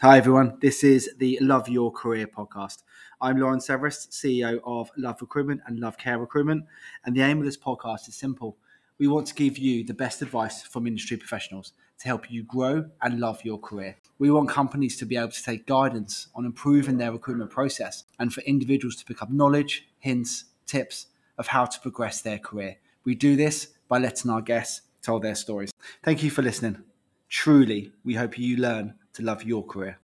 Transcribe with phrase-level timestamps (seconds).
[0.00, 0.58] Hi, everyone.
[0.60, 2.84] This is the Love Your Career podcast.
[3.20, 6.66] I'm Lauren Everest, CEO of Love Recruitment and Love Care Recruitment.
[7.04, 8.56] And the aim of this podcast is simple.
[8.98, 12.88] We want to give you the best advice from industry professionals to help you grow
[13.02, 13.96] and love your career.
[14.20, 18.32] We want companies to be able to take guidance on improving their recruitment process and
[18.32, 22.76] for individuals to pick up knowledge, hints, tips of how to progress their career.
[23.02, 25.72] We do this by letting our guests tell their stories.
[26.04, 26.84] Thank you for listening.
[27.28, 29.98] Truly, we hope you learn to love your career.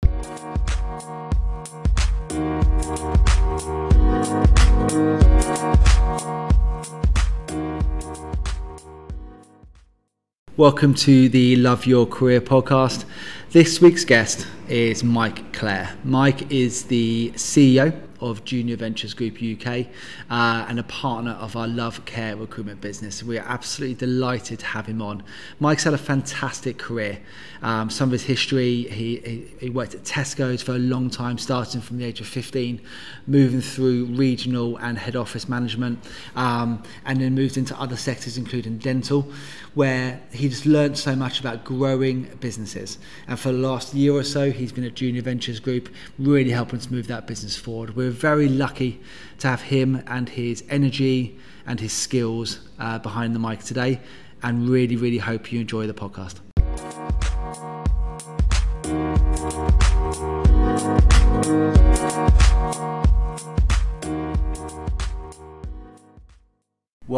[10.56, 13.04] Welcome to the Love Your Career podcast.
[13.50, 15.94] This week's guest is Mike Clare.
[16.04, 17.92] Mike is the CEO
[18.22, 19.86] of Junior Adventures Group UK
[20.30, 23.22] uh, and a partner of our Love Care recruitment business.
[23.22, 25.22] We're absolutely delighted to have him on.
[25.60, 27.18] Mike's had a fantastic career.
[27.62, 31.38] Um, some of his history, he, he, he, worked at Tesco's for a long time,
[31.38, 32.80] starting from the age of 15,
[33.26, 36.00] moving through regional and head office management,
[36.34, 39.26] um, and then moved into other sectors, including dental,
[39.74, 42.98] where he's learned so much about growing businesses.
[43.26, 46.78] And for the last year or so, he's been at Junior Adventures Group, really helping
[46.78, 47.96] to move that business forward.
[47.96, 49.00] We're very lucky
[49.38, 54.00] to have him and his energy and his skills uh, behind the mic today,
[54.42, 56.40] and really, really hope you enjoy the podcast.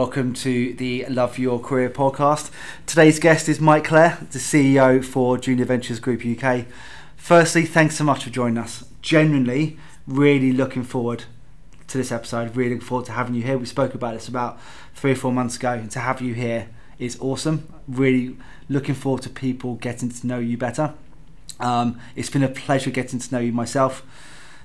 [0.04, 2.50] Welcome to the Love Your Career podcast.
[2.84, 6.66] Today's guest is Mike Clare, the CEO for Junior Adventures Group UK.
[7.16, 8.84] Firstly, thanks so much for joining us.
[9.00, 11.24] Genuinely, really looking forward
[11.88, 12.54] to this episode.
[12.54, 13.56] Really looking forward to having you here.
[13.56, 14.60] We spoke about this about
[14.94, 17.66] three or four months ago, and to have you here is awesome.
[17.88, 18.36] Really
[18.68, 20.92] looking forward to people getting to know you better.
[21.58, 24.02] Um, it's been a pleasure getting to know you myself.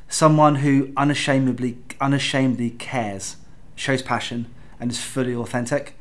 [0.10, 3.38] Someone who unashamedly, unashamedly cares,
[3.78, 5.96] shows passion, and is fully authentic.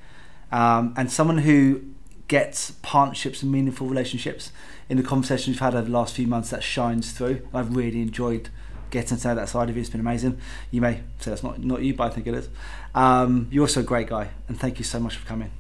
[0.51, 1.83] Um, and someone who
[2.29, 4.53] gets partnerships and meaningful relationships
[4.89, 7.47] in the conversations we've had over the last few months that shines through.
[7.53, 8.51] I've really enjoyed
[8.91, 9.81] getting to know that side of you.
[9.81, 10.39] It's been amazing.
[10.71, 12.49] You may say that's not not you, but I think it is.
[12.95, 15.51] Um, you're also a great guy, and thank you so much for coming.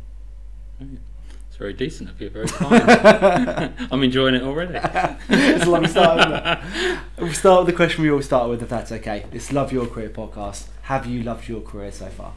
[0.80, 2.30] It's very decent of you.
[2.30, 3.74] Very kind.
[3.90, 4.74] I'm enjoying it already.
[5.28, 6.62] it's a long start.
[7.18, 9.26] We'll start with the question we always start with, if that's okay.
[9.32, 10.68] It's Love Your Career podcast.
[10.82, 12.32] Have you loved your career so far?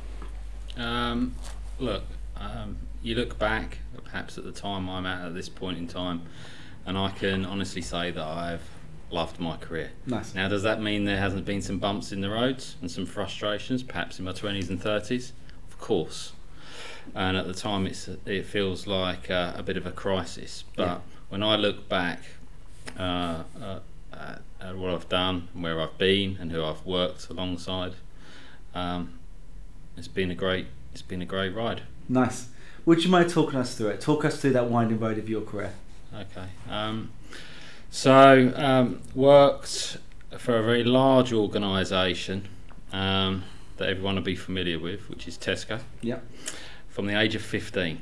[0.81, 1.36] Um,
[1.80, 2.03] look,
[2.36, 6.24] um, you look back, perhaps at the time I'm at at this point in time,
[6.86, 8.68] and I can honestly say that I've
[9.12, 9.91] loved my career.
[10.06, 10.34] Nice.
[10.34, 13.84] Now, does that mean there hasn't been some bumps in the roads and some frustrations,
[13.84, 15.31] perhaps in my 20s and 30s?
[15.70, 16.34] Of course.
[17.14, 20.64] And at the time, it's it feels like a, a bit of a crisis.
[20.75, 20.97] But yeah.
[21.30, 22.22] when I look back
[22.97, 23.80] uh, uh,
[24.14, 27.94] at, at, what I've done, and where I've been, and who I've worked alongside,
[28.74, 29.20] um,
[29.97, 31.81] it's been a great it's been a great ride.
[32.09, 32.50] Nice.
[32.85, 34.02] Would you mind talking us through it?
[34.02, 35.74] Talk us through that winding road of your career.
[36.13, 36.47] Okay.
[36.69, 37.12] Um,
[37.90, 39.97] so um, worked
[40.38, 42.47] for a very large organisation
[42.91, 43.44] um,
[43.78, 45.79] that everyone will be familiar with, which is Tesco.
[46.02, 46.19] Yeah.
[46.90, 48.02] From the age of fifteen,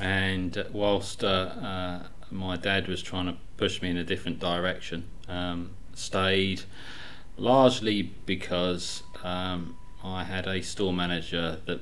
[0.00, 5.04] and whilst uh, uh, my dad was trying to push me in a different direction,
[5.28, 6.62] um, stayed
[7.36, 11.80] largely because um, I had a store manager that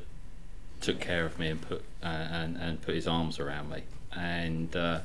[0.81, 4.75] took care of me and put uh, and and put his arms around me, and
[4.75, 5.01] uh,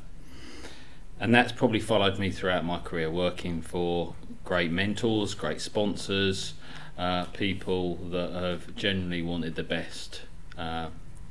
[1.20, 6.54] and that's probably followed me throughout my career, working for great mentors, great sponsors,
[6.98, 10.22] uh, people that have genuinely wanted the best
[10.58, 10.90] uh,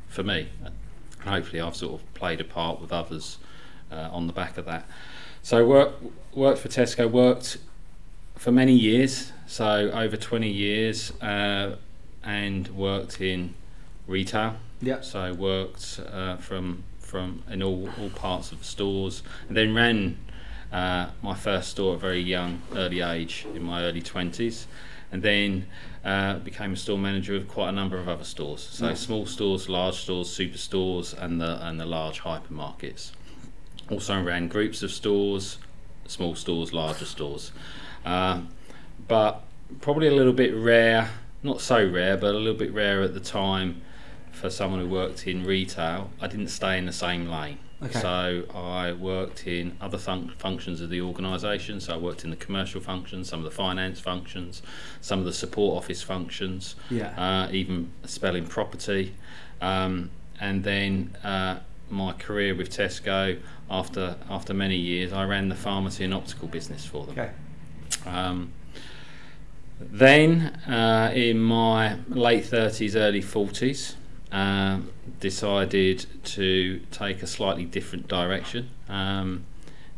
[0.09, 0.49] for me.
[1.25, 3.39] Hopefully, I've sort of played a part with others
[3.91, 4.87] uh, on the back of that.
[5.43, 5.95] So work,
[6.35, 7.59] worked for Tesco, worked
[8.37, 11.77] for many years, so over 20 years, uh,
[12.25, 13.55] and worked in
[14.07, 14.57] retail.
[14.81, 15.03] Yeah.
[15.03, 20.17] So worked uh, from from in all, all parts of the stores, and then ran
[20.73, 24.65] uh, my first store at a very young, early age, in my early 20s,
[25.13, 25.67] and then
[26.03, 28.63] uh, became a store manager of quite a number of other stores.
[28.63, 33.11] So small stores, large stores, super stores, and the and the large hypermarkets.
[33.91, 35.59] Also ran groups of stores,
[36.07, 37.53] small stores, larger stores.
[38.03, 38.41] Uh,
[39.09, 39.43] but
[39.81, 41.11] probably a little bit rare,
[41.43, 43.83] not so rare, but a little bit rare at the time
[44.31, 46.11] for someone who worked in retail.
[46.21, 47.59] I didn't stay in the same lane.
[47.83, 48.01] Okay.
[48.01, 51.81] So I worked in other fun- functions of the organisation.
[51.81, 54.63] So I worked in the commercial functions, some of the finance functions,
[55.01, 57.09] some of the support office functions, yeah.
[57.21, 59.15] uh, even spelling property.
[59.61, 60.11] Um,
[60.41, 61.59] and then uh,
[61.91, 63.39] my career with Tesco,
[63.71, 67.19] after after many years, I ran the pharmacy and optical business for them.
[67.19, 67.31] Okay.
[68.07, 68.53] Um,
[69.91, 73.95] then, uh, in my late 30s, early 40s,
[74.31, 74.91] um,
[75.21, 78.71] decided to take a slightly different direction.
[78.89, 79.45] Um,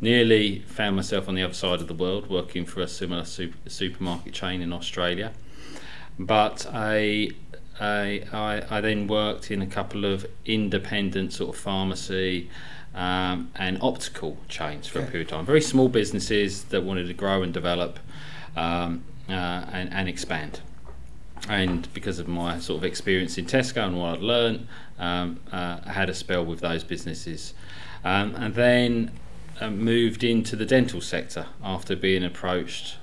[0.01, 3.69] nearly found myself on the other side of the world working for a similar super,
[3.69, 5.31] supermarket chain in Australia.
[6.19, 7.29] But I,
[7.79, 12.49] I, I, I then worked in a couple of independent sort of pharmacy
[12.93, 15.07] um, and optical chains for Okay.
[15.07, 15.45] a period of time.
[15.45, 17.99] Very small businesses that wanted to grow and develop
[18.55, 20.61] um, uh, and, and expand.
[21.47, 24.67] And because of my sort of experience in Tesco and what I'd learned,
[24.97, 27.53] um, uh, I had a spell with those businesses.
[28.03, 29.11] Um, and then
[29.59, 32.97] uh, moved into the dental sector after being approached,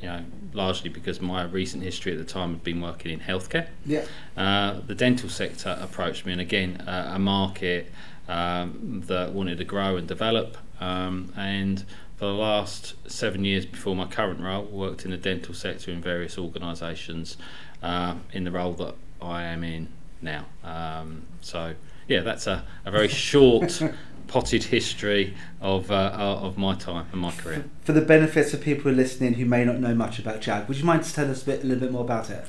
[0.00, 3.68] you know, largely because my recent history at the time had been working in healthcare.
[3.84, 4.04] Yeah.
[4.36, 7.90] Uh, the dental sector approached me, and again, uh, a market
[8.28, 10.56] um, that wanted to grow and develop.
[10.80, 11.84] Um, and
[12.16, 16.00] for the last seven years before my current role, worked in the dental sector in
[16.00, 17.36] various organisations
[17.82, 19.88] uh, in the role that I am in
[20.22, 20.46] now.
[20.64, 21.74] Um, so,
[22.08, 23.82] yeah, that's a, a very short,
[24.28, 27.64] potted history of, uh, of my time and my career.
[27.84, 30.66] For the benefits of people who are listening who may not know much about Jag,
[30.68, 32.44] would you mind just telling us a, bit, a little bit more about it?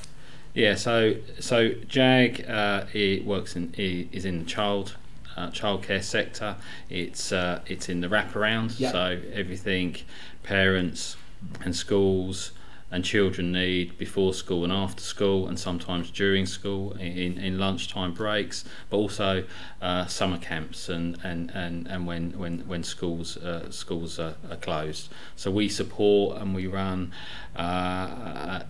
[0.54, 4.96] Yeah, so so Jag uh, it works in i- is in the child
[5.38, 6.56] uh, childcare sector.
[6.90, 8.92] It's uh, it's in the wraparound, Yeah.
[8.92, 9.96] so everything
[10.44, 11.16] parents
[11.64, 12.52] and schools
[12.90, 18.14] and children need before school and after school, and sometimes during school in, in lunchtime
[18.14, 19.44] breaks, but also
[19.82, 24.56] uh, summer camps and, and, and, and when when when schools uh, schools are, are
[24.56, 25.10] closed.
[25.36, 27.12] So we support and we run.
[27.56, 28.64] Uh,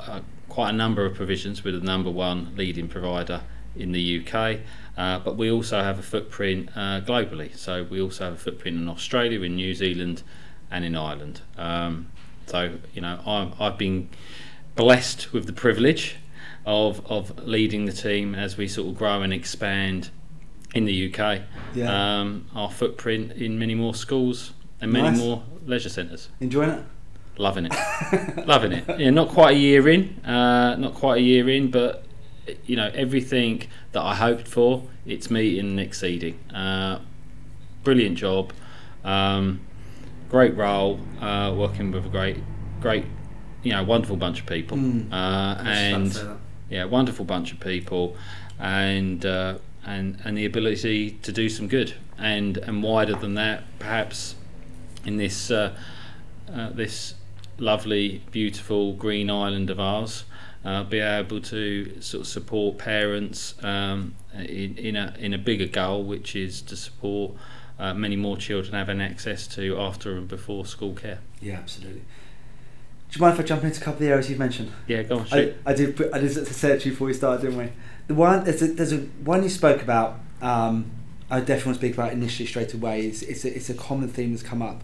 [0.00, 1.64] uh, quite a number of provisions.
[1.64, 3.42] We're the number one leading provider
[3.76, 4.60] in the UK,
[4.98, 7.56] uh, but we also have a footprint uh, globally.
[7.56, 10.22] So we also have a footprint in Australia, in New Zealand,
[10.70, 11.40] and in Ireland.
[11.56, 12.08] Um,
[12.46, 14.08] so you know, I'm, I've been
[14.74, 16.16] blessed with the privilege
[16.66, 20.10] of of leading the team as we sort of grow and expand
[20.74, 21.42] in the UK.
[21.74, 22.20] Yeah.
[22.20, 25.18] Um, our footprint in many more schools and many Nice.
[25.18, 26.28] more leisure centres.
[26.40, 26.84] Enjoying it?
[27.38, 28.98] Loving it, loving it.
[28.98, 32.04] Yeah, not quite a year in, uh, not quite a year in, but
[32.66, 33.62] you know everything
[33.92, 36.38] that I hoped for, it's meeting and exceeding.
[36.54, 37.00] Uh,
[37.84, 38.52] brilliant job,
[39.04, 39.60] um,
[40.28, 42.36] great role, uh, working with a great,
[42.80, 43.04] great,
[43.62, 45.12] you know, wonderful bunch of people, Mm.
[45.12, 46.38] uh, I was just about to and
[46.70, 48.14] yeah, wonderful bunch of people,
[48.58, 49.54] and uh,
[49.86, 54.34] and and the ability to do some good, and and wider than that, perhaps
[55.06, 55.74] in this uh,
[56.52, 57.14] uh, this
[57.58, 60.24] lovely, beautiful green island of ours,
[60.68, 65.66] uh, be able to sort of support parents um, in in a in a bigger
[65.66, 67.32] goal, which is to support.
[67.80, 71.20] Uh, many more children having access to after and before school care.
[71.40, 72.00] Yeah, absolutely.
[72.00, 74.72] Do you mind if I jump into a couple of the areas you've mentioned?
[74.88, 75.26] Yeah, go on.
[75.26, 75.56] I, Shoot.
[75.64, 75.96] I did.
[75.96, 77.68] put- I did say it to you before we started, didn't we?
[78.08, 80.18] The one there's a, there's a one you spoke about.
[80.42, 80.90] Um,
[81.30, 83.06] I definitely want to speak about initially straight away.
[83.06, 84.82] It's it's a, it's a common theme that's come up,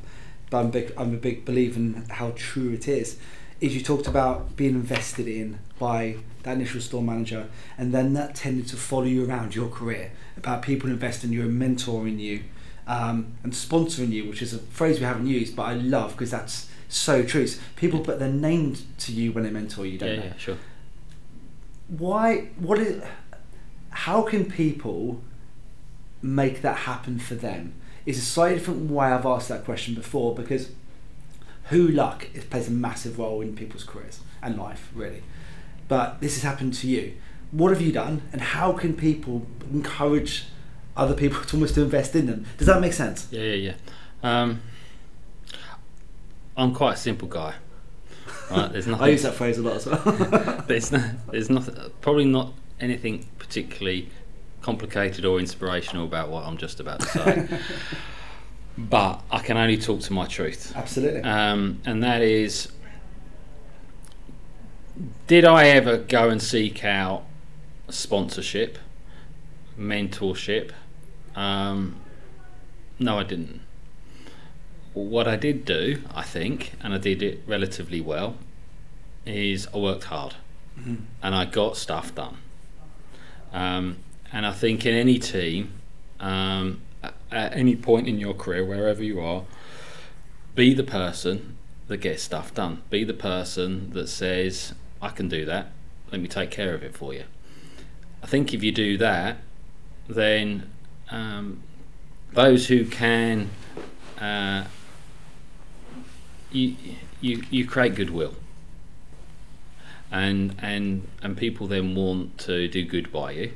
[0.51, 0.93] but I'm big.
[0.97, 3.19] I'm a big believer in how true it is.
[3.64, 8.35] Is you talked about being invested in by that initial store manager, and then that
[8.35, 10.12] tended to follow you around your career.
[10.37, 12.42] About people investing in you and mentoring you,
[12.87, 16.30] um, and sponsoring you, which is a phrase we haven't used, but I love because
[16.30, 17.47] that's so true.
[17.47, 20.26] So people put their name to you when they mentor you, don't Yeah, they?
[20.26, 20.59] yeah, sure.
[21.88, 23.02] why what is
[23.90, 25.23] how can people
[26.23, 27.73] make that happen for them
[28.06, 30.71] is a slightly different way I've asked that question before because
[31.71, 35.23] who luck it plays a massive role in people's careers and life really
[35.88, 37.14] but this has happened to you
[37.50, 40.44] what have you done and how can people encourage
[40.97, 43.75] other people to almost to invest in them does that make sense Yeah, yeah, yeah.
[44.42, 44.61] Um,
[46.56, 47.54] I'm quite a simple guy.
[48.50, 49.04] Right, there's nothing.
[49.04, 51.68] I use that phrase a lot as well There's no, there's not
[52.00, 54.09] probably not anything particularly
[54.62, 57.49] complicated or inspirational about what I'm just about to say.
[58.76, 62.69] But I can only talk to my truth, absolutely um, and that is:
[65.26, 67.25] Did I ever go and seek out
[67.88, 68.78] sponsorship,
[69.78, 70.73] mentorship?
[71.35, 71.97] Um,
[72.99, 73.61] no, I didn't.
[74.93, 78.37] What I did do, I think, and I did it relatively well,
[79.26, 80.35] is I worked hard
[80.78, 80.99] Mhm.
[81.23, 82.37] and I got stuff done.
[83.52, 83.97] Um,
[84.33, 85.73] and I think in any team,
[86.21, 86.81] um,
[87.31, 89.45] at, any point in your career, wherever you are,
[90.54, 91.57] be the person
[91.88, 92.83] that gets stuff done.
[92.90, 95.73] Be the person that says, I can do that,
[96.11, 97.25] let me take care of it for you.
[98.23, 99.38] I think if you do that,
[100.09, 100.71] then
[101.11, 101.62] um,
[102.33, 103.50] those who can,
[104.19, 104.64] uh,
[106.50, 106.76] you,
[107.21, 108.35] you, you create goodwill.
[110.11, 113.52] And, and, and people then want to do good by you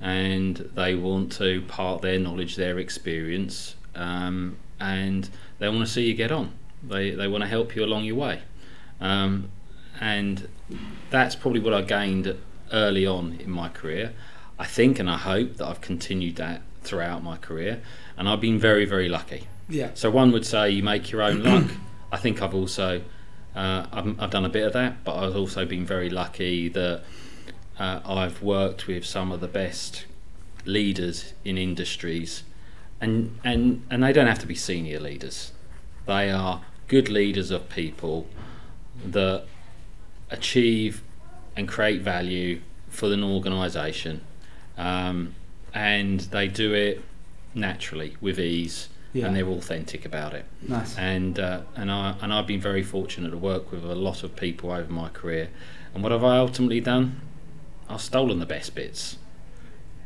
[0.00, 6.06] and they want to part their knowledge, their experience, um, and they want to see
[6.06, 6.52] you get on.
[6.82, 8.42] They, they want to help you along your way.
[9.00, 9.50] Um,
[10.00, 10.48] and
[11.10, 12.36] that's probably what I gained
[12.72, 14.12] early on in my career.
[14.58, 17.80] I think and I hope that I've continued that throughout my career,
[18.16, 19.46] and I've been very, very lucky.
[19.68, 19.90] Yeah.
[19.94, 21.64] So one would say you make your own luck.
[22.12, 23.00] I think I've also
[23.54, 27.04] uh, I've, I've done a bit of that, but I've also been very lucky that
[27.78, 30.04] uh, I've worked with some of the best
[30.64, 32.44] leaders in industries,
[33.00, 35.52] and and and they don't have to be senior leaders.
[36.06, 38.26] They are good leaders of people
[39.04, 39.44] that
[40.30, 41.02] achieve
[41.56, 44.20] and create value for an organisation,
[44.76, 45.34] um,
[45.72, 47.02] and they do it
[47.54, 49.26] naturally with ease, Yeah.
[49.26, 50.44] and they're authentic about it.
[50.68, 50.96] Nice.
[50.98, 54.36] And uh, and I and I've been very fortunate to work with a lot of
[54.36, 55.48] people over my career.
[55.94, 57.20] And what have I ultimately done?
[57.88, 59.18] I've stolen the best bits,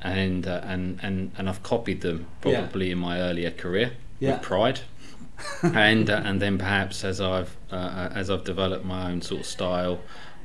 [0.03, 2.61] and uh, and and and I've copied them Yeah.
[2.61, 4.33] probably in my earlier career Yeah.
[4.35, 4.81] with pride.
[5.63, 9.41] and uh, and then perhaps as I've uh, uh, as I've developed my own sort
[9.43, 10.01] of style,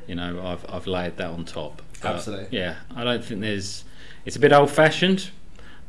[0.08, 1.82] you know, I've I've laid that on top.
[2.02, 2.58] But, Absolutely.
[2.58, 3.86] Yeah, I don't think there's.
[4.26, 5.32] It's a bit old-fashioned,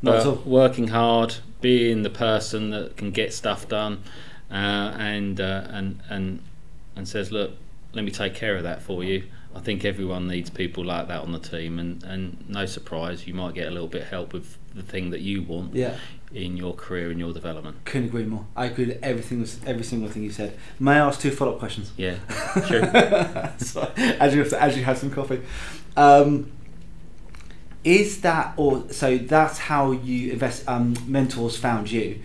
[0.01, 4.03] Not at but working hard, being the person that can get stuff done,
[4.51, 4.53] uh,
[4.97, 6.41] and uh, and and
[6.95, 7.51] and says, look,
[7.93, 9.23] let me take care of that for you.
[9.55, 13.33] I think everyone needs people like that on the team, and, and no surprise, you
[13.33, 15.95] might get a little bit of help with the thing that you want Yeah.
[16.33, 17.77] in your career and your development.
[17.85, 18.45] Couldn't agree more.
[18.55, 20.57] I agree with everything, every single thing you said.
[20.77, 21.93] May I ask two follow-up questions?
[21.95, 22.15] Yeah,
[22.67, 23.53] sure.
[23.57, 25.41] so, as you as you had some coffee,
[25.95, 26.51] um,
[27.83, 30.67] is that or so that's how you invest?
[30.67, 32.19] Um, mentors found you.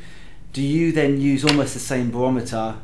[0.52, 2.76] Do you then use almost the same barometer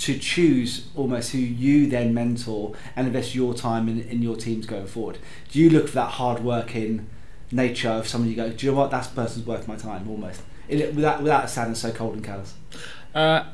[0.00, 4.64] to choose almost who you then mentor and invest your time in, in your teams
[4.66, 5.18] going forward?
[5.50, 7.06] Do you look for that hard working
[7.52, 10.40] nature of someone you go, do you know what, that person's worth my time almost,
[10.68, 12.54] it, without without sounding so cold and callous?
[13.14, 13.44] Uh,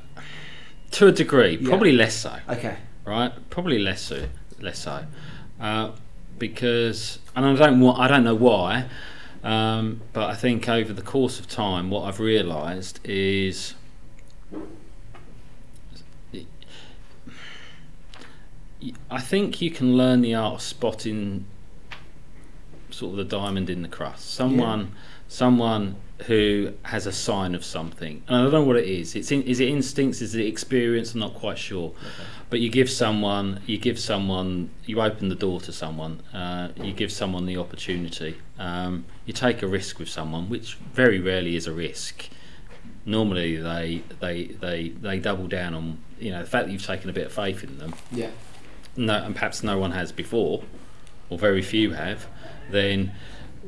[0.92, 1.68] to a degree, Yeah.
[1.68, 2.36] probably less so.
[2.48, 3.32] Okay, right?
[3.50, 4.26] Probably less so,
[4.60, 5.04] less so,
[5.60, 5.92] uh,
[6.38, 8.86] because and I don't want, I don't know why,
[9.42, 13.74] um, but I think over the course of time, what I've realised is.
[19.10, 21.46] I think you can learn the art of spotting
[22.90, 24.34] sort of the diamond in the crust.
[24.34, 24.92] Someone,
[25.28, 29.14] someone who has a sign of something, and I don't know what it is.
[29.14, 30.20] It's in, is it instincts?
[30.20, 31.14] Is it experience?
[31.14, 31.92] I'm not quite sure.
[32.48, 36.20] But you give someone, you give someone, you open the door to someone.
[36.32, 38.36] Uh, you give someone the opportunity.
[38.58, 42.28] Um, you take a risk with someone, which very rarely is a risk.
[43.04, 47.10] Normally, they they they they double down on you know the fact that you've taken
[47.10, 48.30] a bit of faith in them yeah,
[48.96, 50.62] no, and perhaps no one has before,
[51.30, 52.26] or very few have,
[52.70, 53.12] then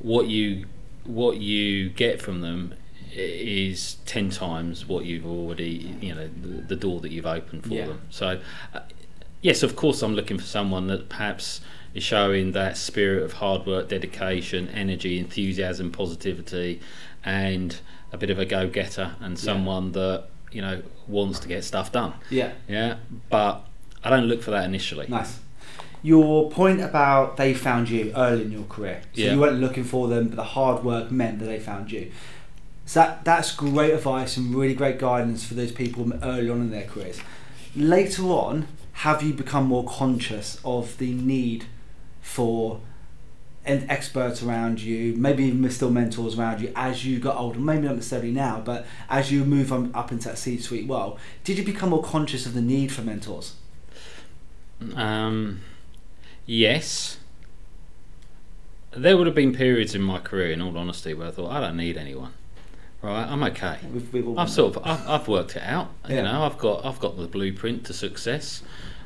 [0.03, 0.67] what you
[1.05, 2.75] what you get from them
[3.13, 7.75] is ten times what you've already you know the, the door that you've opened for
[7.75, 7.87] Yeah.
[7.87, 8.01] them.
[8.11, 8.41] So,
[8.75, 8.81] uh,
[9.41, 11.61] yes, of course, I'm looking for someone that perhaps
[11.95, 16.81] is showing that spirit of hard work, dedication, energy, enthusiasm, positivity,
[17.25, 17.81] and
[18.13, 22.13] a bit of a go-getter, and someone that you know wants to get stuff done.
[22.31, 22.53] yeah.
[22.69, 22.97] Yeah,
[23.31, 23.65] but
[24.05, 25.07] I don't look for that initially.
[25.09, 25.39] Nice.
[26.03, 29.33] Your point about they found you early in your career, so Yeah.
[29.33, 32.11] you weren't looking for them, but the hard work meant that they found you.
[32.87, 36.71] So that that's great advice and really great guidance for those people early on in
[36.71, 37.21] their careers.
[37.77, 41.65] Later on, have you become more conscious of the need
[42.23, 42.81] for
[43.67, 47.59] an experts around you, maybe even still mentors around you as you got older?
[47.59, 51.59] Maybe not necessarily now, but as you move on up into that C-suite world, did
[51.59, 53.55] you become more conscious of the need for mentors?
[54.95, 55.61] Um,
[56.47, 57.19] yes.
[58.93, 61.61] There would have been periods in my career, in all honesty, where I thought I
[61.61, 62.33] don't need anyone.
[63.01, 63.79] Right, I'm okay.
[63.93, 65.91] We've, we've I've sort of I've, I've worked it out.
[66.09, 66.17] Yeah.
[66.17, 68.63] You know, I've got I've got the blueprint to success.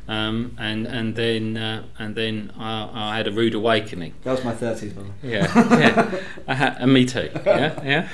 [0.09, 4.14] Um, and and then uh, and then I, I had a rude awakening.
[4.25, 5.11] That was my thirties, brother.
[5.23, 6.21] Yeah, yeah.
[6.49, 7.31] I ha- and me too.
[7.45, 8.09] Yeah, yeah.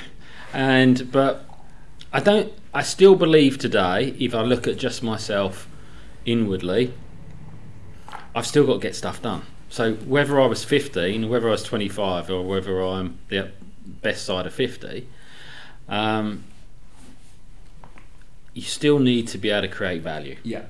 [0.53, 1.45] And but
[2.11, 2.51] I don't.
[2.73, 5.67] I still believe today, if I look at just myself
[6.25, 6.93] inwardly,
[8.39, 9.41] I've still got to get stuff done.
[9.67, 13.51] So whether I was 15, whether I was 25, or whether I'm the
[13.85, 15.05] best side of 50,
[15.89, 16.45] um,
[18.53, 20.67] you still need to be able to create value Yeah,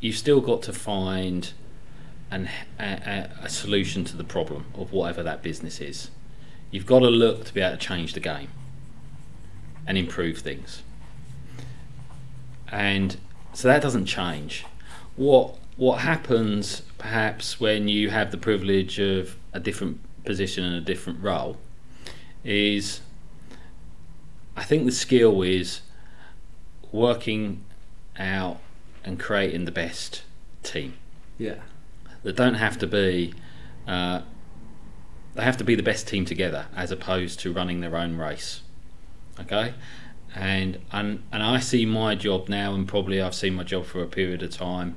[0.00, 1.52] you've still got to find
[2.30, 6.10] an, a, a, a solution to the problem of whatever that business is.
[6.70, 8.48] You've got to look to be able to change the game.
[9.86, 10.82] and improve things.
[12.68, 13.16] And
[13.54, 14.66] so that doesn't change.
[15.16, 20.80] What what happens perhaps when you have the privilege of a different position and a
[20.80, 21.56] different role
[22.44, 23.00] is
[24.56, 25.80] I think the skill is
[26.92, 27.64] working
[28.16, 28.60] out
[29.04, 30.22] and creating the best
[30.62, 30.94] team.
[31.38, 31.56] Yeah.
[32.22, 33.34] That don't have to be
[33.86, 34.22] uh,
[35.34, 38.62] they have to be the best team together as opposed to running their own race.
[39.40, 39.74] Okay?
[40.36, 44.02] And and and I see my job now and probably I've seen my job for
[44.02, 44.96] a period of time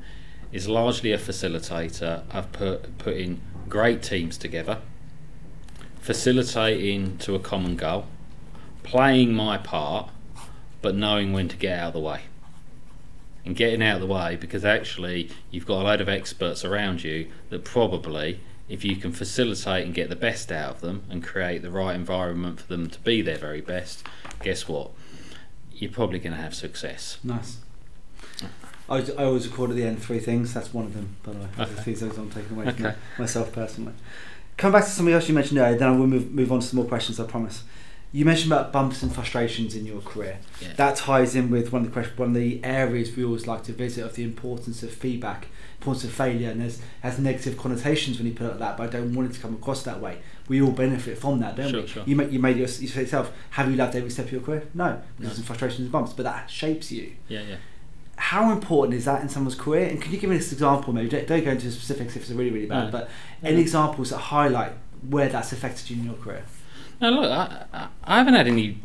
[0.51, 4.79] is largely a facilitator of put, putting great teams together,
[5.99, 8.05] facilitating to a common goal,
[8.83, 10.09] playing my part,
[10.81, 12.21] but knowing when to get out of the way.
[13.45, 17.03] And getting out of the way because actually you've got a load of experts around
[17.03, 21.23] you that probably, if you can facilitate and get the best out of them and
[21.23, 24.05] create the right environment for them to be their very best,
[24.43, 24.91] guess what?
[25.71, 27.19] You're probably going to have success.
[27.23, 27.59] Nice.
[28.89, 30.53] I, I always record at the end three things.
[30.53, 31.47] That's one of them, by the way.
[31.59, 31.73] Okay.
[31.73, 32.95] The things I'm taking away from Okay.
[33.19, 33.93] myself personally.
[34.55, 36.65] Come back to something else you mentioned earlier, then I will move, move on to
[36.65, 37.63] some more questions, I promise.
[38.13, 40.39] You mentioned about bumps and frustrations in your career.
[40.61, 40.69] Yeah.
[40.77, 43.63] That ties in with one of the questions, one of the areas we always like
[43.65, 45.47] to visit of the importance of feedback,
[45.81, 48.83] importance of failure, and there's has negative connotations when you put it like that, but
[48.83, 50.19] I don't want it to come across that way.
[50.47, 51.87] We all benefit from that, don't Sure, we?
[51.87, 52.03] sure.
[52.07, 54.63] You made you made your, you yourself, have you loved every step of your career?
[54.73, 55.35] No, there's No.
[55.35, 57.55] some frustrations and bumps, but that shapes you Yeah, yeah.
[58.17, 59.87] How important is that in someone's career?
[59.87, 60.93] And can you give me this example?
[60.93, 62.91] Maybe don't, don't go into specifics if it's really really bad, No.
[62.91, 63.09] but
[63.43, 64.73] any examples that highlight
[65.09, 66.43] where that's affected you in your career?
[66.99, 68.79] No, look, I, I, I haven't had any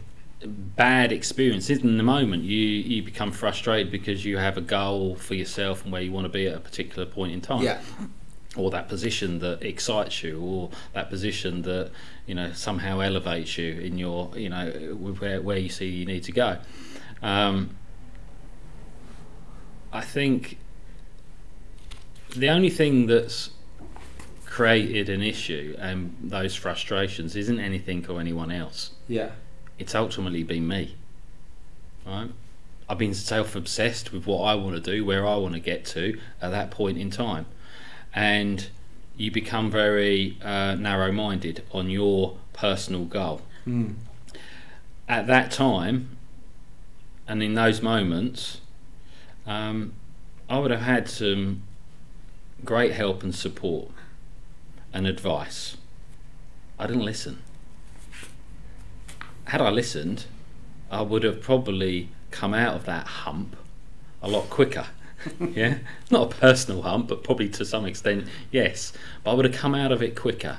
[0.44, 1.78] bad experiences.
[1.78, 5.92] In the moment, you you become frustrated because you have a goal for yourself and
[5.92, 7.78] where you want to be at a particular point in time.
[8.54, 11.90] Or that position that excites you, or that position that
[12.26, 14.68] you know somehow elevates you in your you know
[15.20, 16.58] where where you see you need to go.
[17.22, 17.70] Um,
[19.92, 20.58] I think
[22.34, 23.50] the only thing that's
[24.46, 28.90] created an issue and those frustrations isn't anything or anyone else.
[29.08, 29.30] yeah,
[29.78, 30.96] It's ultimately been me.
[32.06, 32.30] Right?
[32.88, 35.84] I've been self obsessed with what I want to do, where I want to get
[35.86, 37.46] to at that point in time.
[38.14, 38.68] And
[39.16, 43.42] you become very uh, narrow minded on your personal goal.
[43.66, 43.94] mm.
[45.08, 46.16] At that time,
[47.28, 48.61] and in those moments,
[49.46, 49.92] um,
[50.48, 51.62] I would have had some
[52.64, 53.90] great help and support
[54.92, 55.76] and advice.
[56.78, 57.42] I didn't listen.
[59.44, 60.26] Had I listened,
[60.90, 63.56] I would have probably come out of that hump
[64.22, 64.86] a lot quicker.
[65.40, 65.78] yeah,
[66.10, 68.92] not a personal hump, but probably to some extent, yes.
[69.22, 70.58] But I would have come out of it quicker.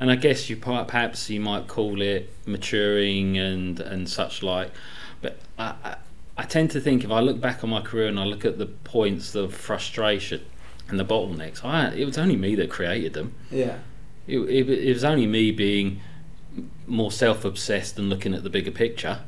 [0.00, 4.70] And I guess you perhaps you might call it maturing and and such like.
[5.20, 5.96] But I,
[6.38, 8.58] I, tend to think if I look back on my career and I look at
[8.58, 10.44] the points of frustration
[10.88, 13.34] and the bottlenecks, I, it was only me that created them.
[13.50, 13.78] yeah,
[14.26, 16.00] It, it, it was only me being
[16.86, 19.20] more self obsessed and looking at the bigger picture.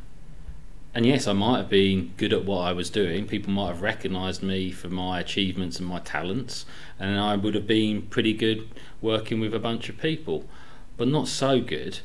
[0.92, 3.27] And yes, I might have been good at what I was doing.
[3.27, 6.66] People might have recognised me for my achievements and my talents,
[6.99, 8.68] and I would have been pretty good
[9.01, 10.49] working with a bunch of people,
[10.96, 12.01] but not so good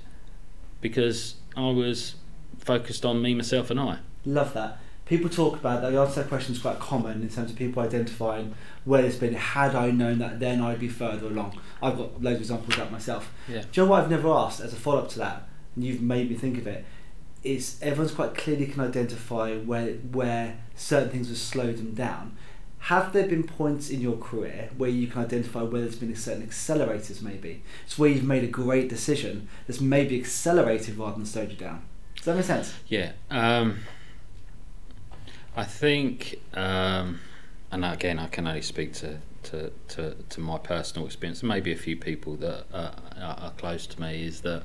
[0.82, 2.16] because I was
[2.60, 4.00] focused on me, myself, and I.
[4.24, 4.78] love that.
[5.06, 5.92] People talk about that.
[5.92, 9.18] The answer to that question is quite common in terms of people identifying where it's
[9.18, 9.34] been.
[9.34, 11.60] Had I known that, then I'd be further along.
[11.82, 13.32] I've got loads of examples of that myself.
[13.48, 13.62] Yeah.
[13.62, 15.48] Do you know what I've never asked as a follow up to that?
[15.76, 16.86] And you've made me think of it.
[17.44, 22.36] Is everyone's quite clearly can identify where where certain things have slowed them down.
[22.80, 26.16] Have there been points in your career where you can identify where there's been a
[26.16, 27.64] certain accelerators maybe?
[27.86, 31.84] It's where you've made a great decision that's maybe accelerated rather than slowed you down.
[32.16, 32.74] Does that make sense?
[32.88, 33.80] Yeah, um,
[35.56, 37.20] I think, um,
[37.72, 41.72] and again, I can only speak to, to, to, to my personal experience, and maybe
[41.72, 44.64] a few people that are, are close to me, is that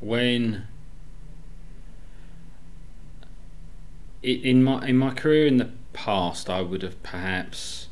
[0.00, 0.66] when
[4.22, 7.88] in my in my career in the past, I would have perhaps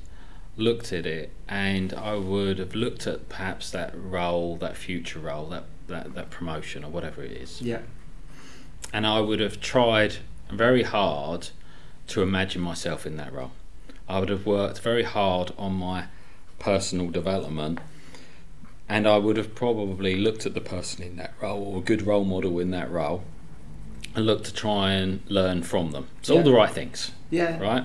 [0.56, 5.46] looked at it, and I would have looked at perhaps that role, that future role,
[5.48, 7.80] that that, that promotion or whatever it is, Yeah.
[8.92, 10.16] and I would have tried
[10.54, 11.48] very hard
[12.08, 13.52] to imagine myself in that role.
[14.08, 16.06] I would have worked very hard on my
[16.58, 17.78] personal development,
[18.88, 22.02] and I would have probably looked at the person in that role or a good
[22.02, 23.24] role model in that role,
[24.14, 26.08] and looked to try and learn from them.
[26.20, 27.58] It's all the right things, Yeah.
[27.58, 27.84] right?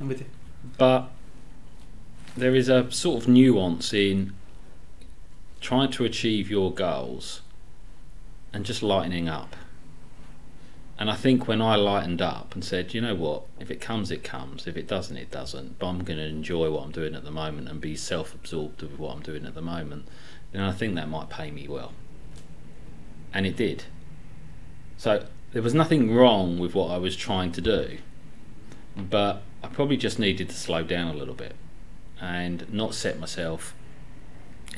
[0.00, 0.26] I'm with you.
[0.78, 1.10] but
[2.36, 4.32] there is a sort of nuance in
[5.60, 7.42] trying to achieve your goals
[8.52, 9.54] and just lightening up
[11.04, 14.10] And I think when I lightened up and said, you know what, if it comes,
[14.10, 14.66] it comes.
[14.66, 15.78] If it doesn't, it doesn't.
[15.78, 18.98] But I'm going to enjoy what I'm doing at the moment and be self-absorbed with
[18.98, 20.08] what I'm doing at the moment.
[20.52, 21.92] Then I think that might pay me well.
[23.34, 23.84] And it did.
[24.96, 27.98] So there was nothing wrong with what I was trying to do,
[28.96, 31.54] but I probably just needed to slow down a little bit
[32.18, 33.74] and not set myself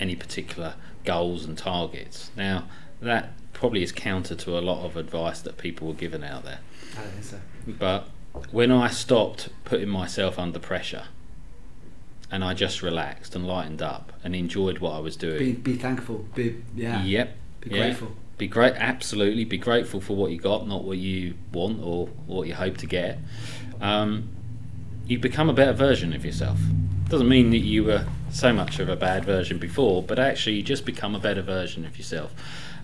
[0.00, 2.32] any particular goals and targets.
[2.36, 2.64] Now,
[3.00, 6.58] that probably is counter to a lot of advice that people were given out there.
[6.96, 7.40] I don't think so.
[7.66, 8.08] But
[8.50, 11.04] when I stopped putting myself under pressure
[12.30, 15.38] and I just relaxed and lightened up and enjoyed what I was doing.
[15.38, 16.26] Be, be thankful.
[16.34, 17.02] Be yeah.
[17.02, 17.36] Yep.
[17.60, 17.76] Be yeah.
[17.76, 18.12] grateful.
[18.36, 19.44] Be great, absolutely.
[19.44, 22.86] Be grateful for what you got, not what you want or what you hope to
[22.86, 23.18] get.
[23.80, 24.28] Um,
[25.06, 26.58] you become a better version of yourself.
[27.08, 30.62] Doesn't mean that you were so much of a bad version before, but actually you
[30.62, 32.34] just become a better version of yourself.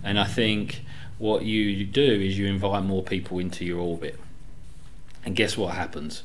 [0.02, 0.84] And I think
[1.18, 4.18] what you do is you invite more people into your orbit.
[5.24, 6.24] And guess what happens?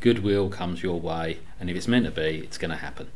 [0.00, 3.08] Goodwill comes your way, and if it's meant to be, it's going to happen.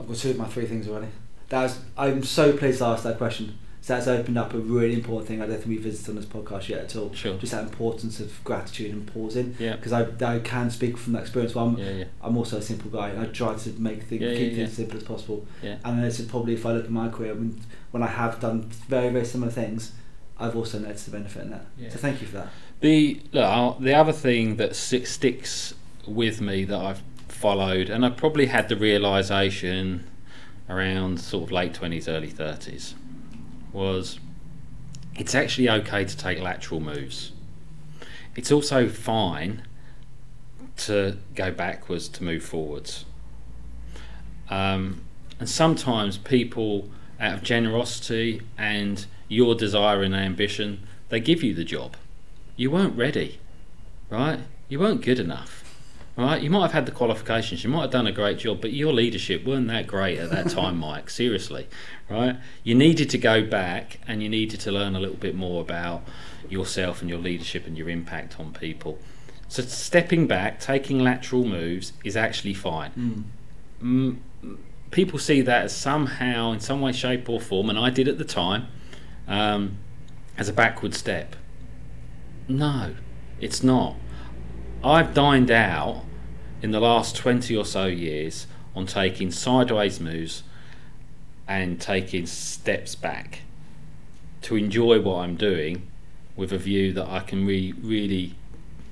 [0.00, 1.08] I've got two of my three things already.
[1.50, 3.58] That was, I'm so pleased to ask that question.
[3.82, 6.24] So that's opened up a really important thing I don't think we've visited on this
[6.24, 7.12] podcast yet at all.
[7.12, 7.36] Sure.
[7.38, 9.56] Just that importance of gratitude and pausing.
[9.58, 9.74] Yeah.
[9.74, 11.54] Because I, I can speak from that experience.
[11.56, 13.20] Well, I'm, Yeah, yeah, I'm also a simple guy.
[13.20, 15.46] I try to make things, Yeah, keep things as simple as possible.
[15.64, 15.78] yeah.
[15.84, 18.62] And this is probably, if I look at my career, when, when I have done
[18.88, 19.90] very, very similar things,
[20.38, 21.66] I've also noticed the benefit in that.
[21.76, 21.88] Yeah.
[21.90, 22.48] So thank you for that.
[22.80, 25.74] The look, I'll- the other thing that sticks
[26.06, 30.04] with me that I've followed, and I probably had the realization
[30.68, 32.94] around sort of late twenties, early thirties,
[33.72, 34.18] was
[35.14, 37.32] it's actually okay to take lateral moves.
[38.34, 39.62] It's also fine
[40.78, 43.04] to go backwards to move forwards.
[44.48, 45.02] Um,
[45.38, 46.88] and sometimes people,
[47.20, 51.96] out of generosity and your desire and ambition, they give you the job.
[52.56, 53.40] You weren't ready,
[54.08, 54.40] right?
[54.68, 55.61] You weren't good enough,
[56.16, 56.42] right?
[56.42, 58.92] You might have had the qualifications, you might have done a great job, but your
[58.92, 61.10] leadership weren't that great at that time, Mike.
[61.10, 61.66] Seriously,
[62.08, 62.36] right?
[62.62, 66.02] You needed to go back and you needed to learn a little bit more about
[66.48, 68.98] yourself and your leadership and your impact on people.
[69.48, 73.26] So stepping back, taking lateral moves is actually fine.
[73.82, 74.16] Mm,
[74.90, 78.18] people see that as somehow, in some way, shape, or form, and I did at
[78.18, 78.68] the time,
[79.26, 79.78] um,
[80.38, 81.36] as a backward step.
[82.48, 82.94] No,
[83.40, 83.96] it's not.
[84.84, 86.04] I've dined out
[86.60, 90.42] in the last 20 or so years on taking sideways moves
[91.46, 93.40] and taking steps back
[94.42, 95.86] to enjoy what I'm doing
[96.36, 98.34] with a view that I can re- really,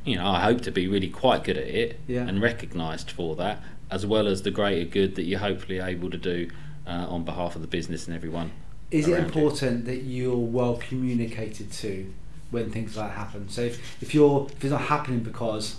[0.04, 2.26] you know, I hope to be really quite good at it Yeah.
[2.26, 6.18] and recognised for that, as well as the greater good that you're hopefully able to
[6.18, 6.50] do
[6.86, 8.52] uh, on behalf of the business and everyone.
[8.90, 12.12] Is it important that you're well communicated to
[12.50, 13.48] when things like that happen?
[13.48, 15.76] So if, if you're if it's not happening because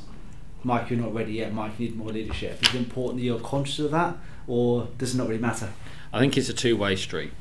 [0.64, 3.40] Mike you're not ready yet, Mike you need more leadership, is it important that you're
[3.40, 5.72] conscious of that or does it not really matter?
[6.14, 7.32] I think it's a two-way street.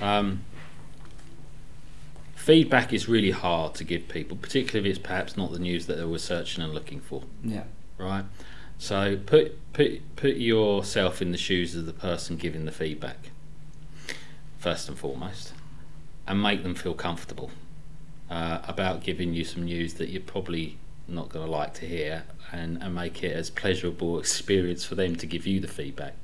[0.00, 0.42] Um,
[2.34, 5.96] feedback is really hard to give people, particularly if it's perhaps not the news that
[5.96, 7.24] they were searching and looking for.
[7.44, 7.64] Yeah.
[7.98, 8.24] right?
[8.78, 13.30] So put put put yourself in the shoes of the person giving the feedback
[14.58, 15.52] first and foremost,
[16.26, 17.50] and make them feel comfortable
[18.30, 22.22] uh, about giving you some news that you're probably not going to like to hear,
[22.52, 26.14] and, and make it as pleasurable experience for them to give you the feedback.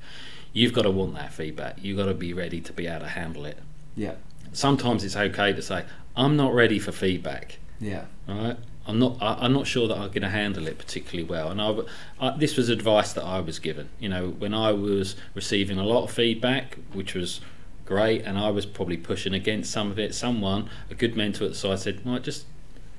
[0.53, 1.83] You've got to want that feedback.
[1.83, 3.59] You've got to be ready to be able to handle it.
[3.97, 4.15] Yeah.
[4.53, 5.85] Sometimes it's okay to say,
[6.17, 8.05] "I'm not ready for feedback." Yeah.
[8.27, 8.57] Right.
[8.87, 9.17] I'm not.
[9.21, 11.51] I, I'm not sure that I'm going to handle it particularly well.
[11.51, 11.75] And I,
[12.21, 13.89] I- this was advice that I was given.
[13.99, 17.41] You know, when I was receiving a lot of feedback, which was
[17.87, 20.15] great, and I was probably pushing against some of it.
[20.15, 22.45] Someone, a good mentor at the side, said, "Right, just,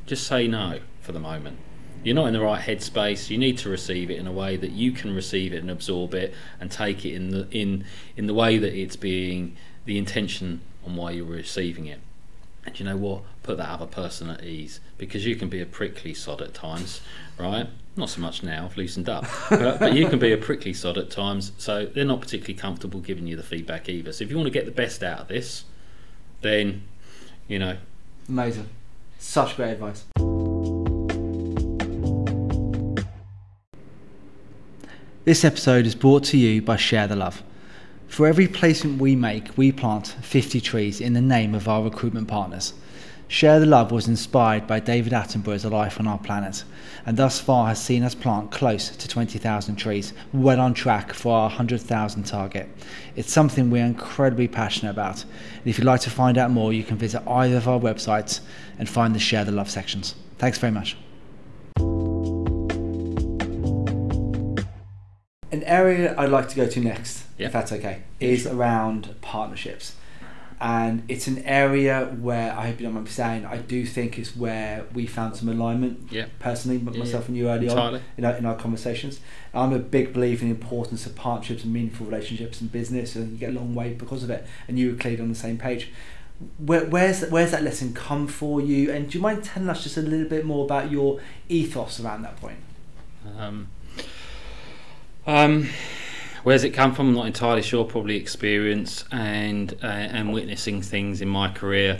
[0.05, 1.57] just say no for the moment.
[2.03, 3.29] You're not in the right headspace.
[3.29, 6.13] You need to receive it in a way that you can receive it and absorb
[6.13, 10.61] it, and take it in the in in the way that it's being the intention
[10.85, 11.99] on why you're receiving it."
[12.65, 13.23] And you know what?
[13.43, 17.01] Put that other person at ease because you can be a prickly sod at times,
[17.37, 17.67] right?
[17.97, 20.99] Not so much now, I've loosened up, but, but you can be a prickly sod
[20.99, 21.51] at times.
[21.57, 24.13] So they're not particularly comfortable giving you the feedback either.
[24.13, 25.65] So if you want to get the best out of this,
[26.41, 26.83] then
[27.47, 27.77] you know
[28.29, 28.67] Amazing.
[29.19, 30.03] Such great advice.
[35.23, 37.41] This episode is brought to you by Share the Love.
[38.07, 42.27] For every placement we make, we plant 50 trees in the name of our recruitment
[42.27, 42.73] partners.
[43.29, 46.63] Share the Love was inspired by David Attenborough's Life on Our Planet,
[47.05, 51.33] and thus far has seen us plant close to 20,000 trees, well on track for
[51.33, 52.69] our 100,000 target.
[53.17, 56.85] It's something we're incredibly passionate about, and if you'd like to find out more, you
[56.85, 58.39] can visit either of our websites
[58.79, 60.15] and find the Share the Love sections.
[60.37, 60.95] Thanks very much.
[65.51, 69.95] An area I'd like to go to next, if that's okay, is around partnerships.
[70.59, 74.17] And it's an area where I hope you don't mind me saying, I do think
[74.17, 76.25] it's where we found some alignment Yeah.
[76.39, 77.27] personally, Yeah, myself yeah.
[77.27, 77.99] and you early Entirely.
[77.99, 79.19] on in our, in our conversations.
[79.53, 83.33] I'm a big believer in the importance of partnerships and meaningful relationships in business, and
[83.33, 84.47] you get a long way because of it.
[84.67, 85.91] And you were clearly on the same page.
[86.57, 88.91] Where, where's where's that lesson come for you?
[88.91, 92.23] And do you mind telling us just a little bit more about your ethos around
[92.23, 92.59] that point?
[93.37, 93.67] Um,
[95.25, 95.69] um,
[96.47, 97.09] where's it come from?
[97.09, 97.83] I'm not entirely sure.
[97.83, 101.99] Probably experience and uh, and witnessing things in my career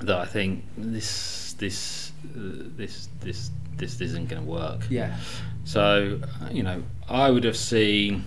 [0.00, 4.80] that I think this this uh, this this this isn't going to work.
[4.90, 5.16] Yeah,
[5.64, 8.24] So, uh, you know, I would have seen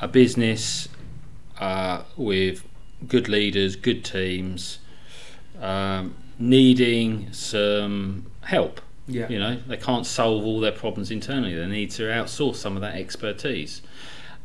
[0.00, 0.88] a business
[1.58, 2.64] uh, with
[3.06, 4.80] good leaders, good teams,
[5.60, 8.80] um, needing some help.
[9.06, 11.54] yeah, You know, they can't solve all their problems internally.
[11.54, 13.80] They need to outsource some of that expertise.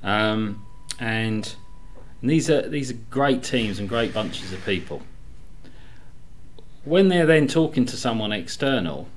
[0.04, 0.66] Um,
[1.00, 1.54] and
[2.22, 5.02] these are these are great teams and great bunches of people.
[6.86, 9.08] When they're then talking to someone external,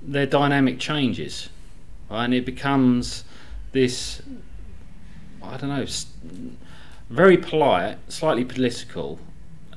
[0.00, 1.48] their dynamic changes,
[2.10, 2.24] right?
[2.24, 3.24] and it becomes
[3.72, 4.22] this.
[5.42, 5.86] I don't know,
[7.10, 9.18] very polite, slightly political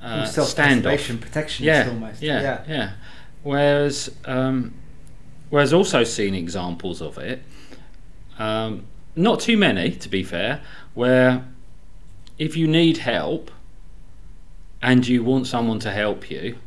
[0.01, 0.27] uh, standoff.
[0.27, 2.21] self-preservation, protection, Yeah, almost.
[2.21, 2.91] yeah, yeah.
[3.41, 4.73] Whereas, um,
[5.49, 7.41] whereas also seen examples of it.
[8.37, 10.61] Um, not too many, to be fair.
[10.93, 11.45] Where
[12.37, 13.51] if you need help
[14.81, 16.57] and you want someone to help you,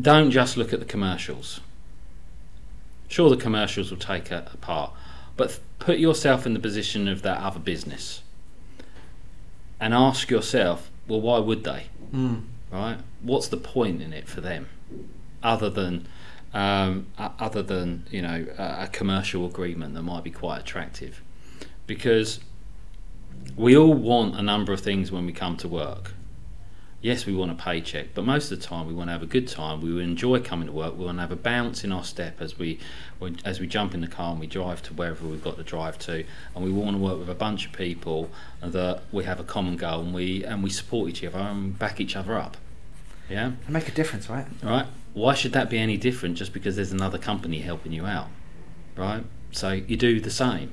[0.00, 1.60] don't just look at the commercials.
[3.08, 4.92] Sure, the commercials will take a, a part,
[5.36, 8.22] but put yourself in the position of that other business
[9.78, 11.86] and ask yourself, well, why would they?
[12.14, 12.44] Mm.
[12.70, 12.98] right?
[13.20, 14.68] What's the point in it for them,
[15.42, 16.06] other than
[16.54, 21.22] um, other than you know a, a commercial agreement that might be quite attractive?
[21.86, 22.40] Because
[23.56, 26.12] we all want a number of things when we come to work.
[27.00, 29.26] Yes, we want a paycheck, but most of the time we want to have a
[29.26, 29.80] good time.
[29.80, 30.96] We enjoy coming to work.
[30.96, 32.78] We want to have a bounce in our step as we
[33.44, 35.98] as we jump in the car and we drive to wherever we've got to drive
[36.00, 39.44] to, and we want to work with a bunch of people that we have a
[39.44, 42.56] common goal and we and we support each other and back each other up.
[43.28, 44.46] Yeah, And make a difference, right?
[44.62, 44.86] right.
[45.14, 48.28] Why should that be any different just because there's another company helping you out,
[48.96, 49.24] right?
[49.50, 50.72] So you do the same.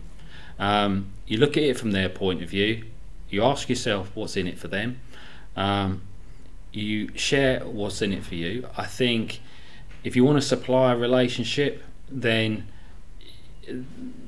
[0.57, 2.85] Um, you look at it from their point of view.
[3.29, 4.99] You ask yourself what's in it for them.
[5.55, 6.01] Um,
[6.71, 8.67] you share what's in it for you.
[8.77, 9.41] I think
[10.03, 12.67] if you want to supply a relationship, then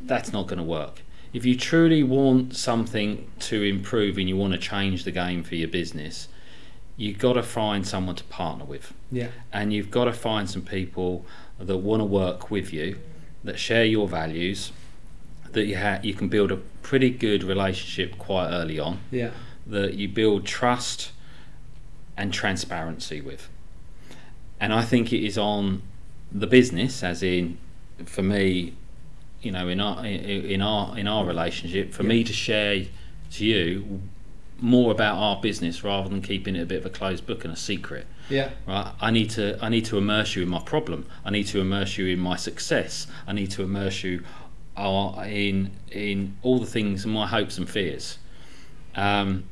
[0.04, 1.02] that's not going to work.
[1.34, 5.56] If you truly want something to improve and you want to change the game for
[5.56, 6.28] your business,
[7.02, 8.94] you've got to find someone to partner with.
[9.12, 11.26] Yeah, and you've got to find some people
[11.60, 13.00] that want to work with you,
[13.44, 14.72] that share your values,
[15.52, 19.32] that you ha- you can build a pretty good relationship quite early on, yeah,
[19.66, 21.12] that you build trust
[22.16, 23.50] and transparency with.
[24.60, 25.82] And I think it is on
[26.32, 27.58] the business, as in,
[28.06, 28.76] for me,
[29.42, 32.86] you know, in our in our in our relationship, for me to share
[33.32, 34.02] to you
[34.62, 37.54] more about our business rather than keeping it a bit of a closed book and
[37.54, 38.06] a secret.
[38.30, 38.94] Yeah, right?
[39.02, 41.06] I need to i need to immerse you in my problem.
[41.26, 43.08] I need to immerse you in my success.
[43.28, 44.24] I need to immerse you
[44.78, 48.20] uh, in in all the things and my hopes and fears.
[48.96, 49.46] Um,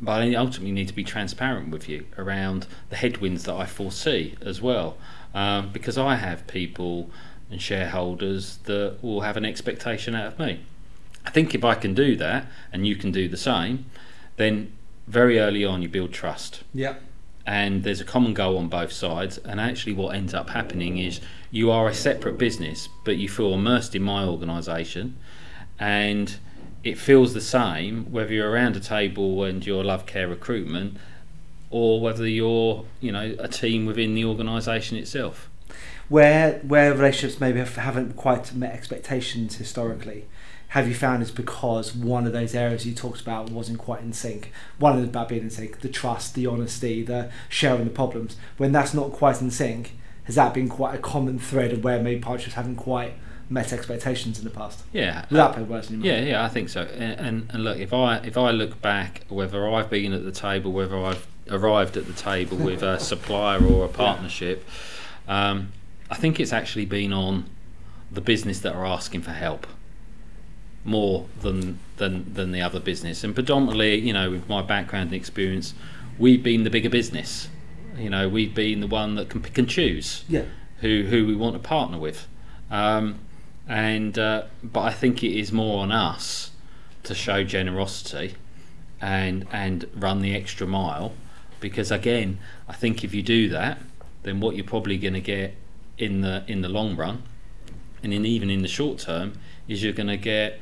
[0.00, 4.36] but I ultimately need to be transparent with you around the headwinds that I foresee
[4.40, 4.96] as well,
[5.34, 7.10] um, because I have people
[7.50, 10.60] and shareholders that will have an expectation out of me.
[11.28, 13.84] I think if I can do that and you can do the same,
[14.36, 14.72] then
[15.06, 16.62] very early on you build trust.
[16.72, 16.94] Yeah,
[17.44, 21.20] and there's a common goal on both sides and actually what ends up happening is
[21.50, 25.16] you are a separate business but you feel immersed in my organisation
[25.78, 26.36] and
[26.84, 30.98] it feels the same whether you're around a table and you're love care recruitment
[31.70, 35.48] or whether you're you know a team within the organisation itself.
[36.10, 40.26] Where where relationships maybe have, haven't quite met expectations historically
[40.72, 44.12] have you found is because one of those areas you talked about wasn't quite in
[44.12, 47.90] sync one of them about being in sync the trust the honesty the sharing the
[47.90, 49.92] problems when that's not quite in sync
[50.24, 53.14] has that been quite a common thread of where maybe partnerships haven't quite
[53.50, 54.82] met expectations in the past.
[54.92, 56.28] Yeah, Without putting words in your Yeah, mouth.
[56.28, 56.82] yeah, I think so.
[56.82, 60.32] And, and and look, if I if I look back, whether I've been at the
[60.32, 64.68] table, whether I've arrived at the table with a supplier or a partnership,
[65.26, 65.72] um,
[66.10, 67.46] I think it's actually been on
[68.12, 69.66] the business that are asking for help
[70.84, 73.24] more than than than the other business.
[73.24, 75.74] And predominantly, you know, with my background and experience,
[76.18, 77.48] we've been the bigger business.
[77.96, 80.44] You know, we've been the one that can pick and choose Yeah.
[80.80, 82.26] who who we want to partner with.
[82.70, 83.20] Um,
[83.66, 86.50] and uh, but I think it is more on us
[87.02, 88.34] to show generosity
[89.00, 91.12] and and run the extra mile
[91.60, 92.38] because again
[92.68, 93.78] I think if you do that
[94.24, 95.54] then what you're probably going to get
[95.98, 97.22] in the in the long run
[98.02, 99.34] and in even in the short term
[99.68, 100.58] is you're going to get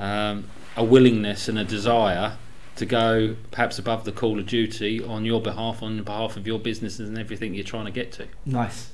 [0.00, 2.36] um, a willingness and a desire
[2.76, 6.58] to go perhaps above the call of duty on your behalf on behalf of your
[6.58, 8.90] businesses and everything you're trying to get to Nice.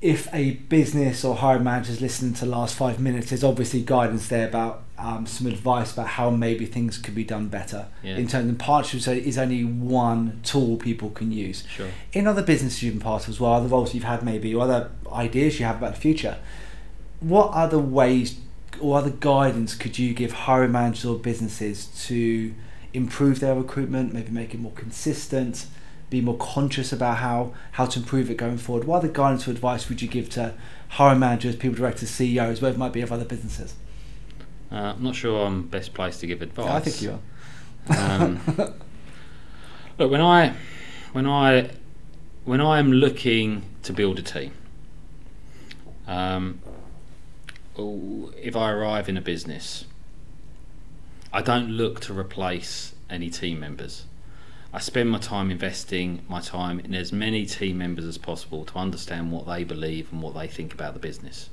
[0.00, 3.82] If a business or hiring manager is listening to the last five minutes, there's obviously
[3.82, 7.86] guidance there about um, some advice about how maybe things could be done better.
[8.02, 8.16] Yeah.
[8.16, 11.64] In terms of partnerships, so is only one tool people can use.
[11.68, 14.52] sure In other businesses you've been part of as well, other roles you've had maybe,
[14.52, 16.38] or other ideas you have about the future,
[17.20, 18.40] what other ways
[18.80, 22.54] or other guidance could you give hiring managers or businesses to
[22.92, 25.66] improve their recruitment, maybe make it more consistent,
[26.10, 28.84] be more conscious about how, how to improve it going forward?
[28.84, 30.54] What other guidance or advice would you give to
[30.90, 33.74] hiring managers, people directors, CEOs, whatever it might be of other businesses?
[34.70, 36.68] Uh, I'm not sure I'm best placed to give advice.
[36.68, 37.18] I think you
[37.90, 37.98] are.
[37.98, 38.40] Um,
[39.98, 40.54] look, when I,
[41.12, 41.70] when I,
[42.44, 44.52] when I am looking to build a team,
[46.06, 46.60] um,
[47.76, 49.84] if I arrive in a business,
[51.32, 54.04] I don't look to replace any team members.
[54.72, 58.78] I spend my time investing my time in as many team members as possible to
[58.78, 61.50] understand what they believe and what they think about the business.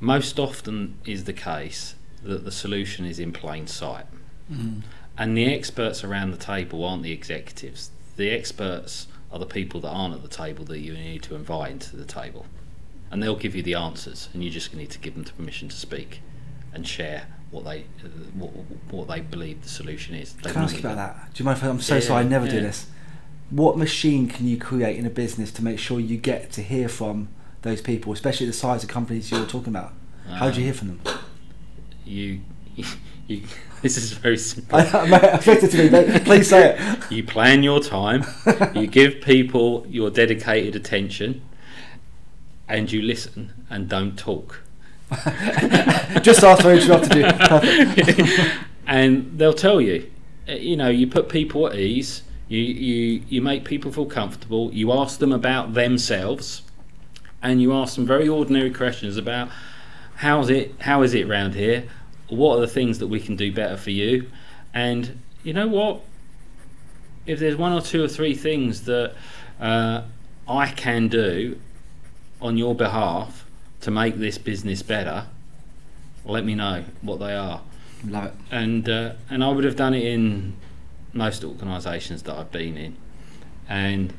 [0.00, 4.06] Most often is the case that the solution is in plain sight.
[4.52, 4.80] Mm-hmm.
[5.16, 7.90] And the experts around the table aren't the executives.
[8.16, 11.72] The experts are the people that aren't at the table that you need to invite
[11.72, 12.46] into the table.
[13.10, 15.68] And they'll give you the answers, and you just need to give them the permission
[15.68, 16.20] to speak
[16.74, 17.84] and share what they
[18.34, 18.50] what,
[18.90, 20.34] what they believe the solution is.
[20.34, 21.32] They Can I ask you about that?
[21.32, 22.86] Do you mind if I, I'm so Yeah, sorry, I never do this.
[23.50, 26.88] What machine can you create in a business to make sure you get to hear
[26.88, 27.28] from
[27.62, 29.94] those people, especially the size of companies you're talking about?
[30.28, 31.00] How do you hear um, from them?
[32.04, 32.40] You,
[33.26, 33.42] you,
[33.80, 34.78] this is very simple.
[34.78, 37.10] I, I'm to me, but please say it.
[37.10, 38.24] you plan your time,
[38.74, 41.40] you give people your dedicated attention,
[42.68, 44.62] and you listen and don't talk.
[46.22, 47.24] Just after I interrupted you.
[47.24, 48.58] Perfect.
[48.86, 50.10] and they'll tell you,
[50.48, 54.72] uh, you know, you put people at ease, you, you, you make people feel comfortable,
[54.72, 56.62] you ask them about themselves,
[57.42, 59.48] and you ask them very ordinary questions about
[60.16, 61.84] how's it, how is it around here,
[62.28, 64.30] what are the things that we can do better for you,
[64.74, 66.00] and you know what,
[67.26, 69.14] if there's one or two or three things that
[69.60, 70.02] uh,
[70.46, 71.58] I can do
[72.40, 73.46] on your behalf
[73.80, 75.26] to make this business better,
[76.24, 77.62] let me know what they are
[78.06, 78.34] Love it.
[78.50, 80.56] and uh, and I would have done it in
[81.12, 82.96] most organisations that I've been in,
[83.68, 84.12] and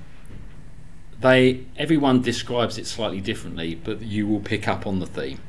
[1.22, 5.40] they everyone describes it slightly differently, but you will pick up on the theme.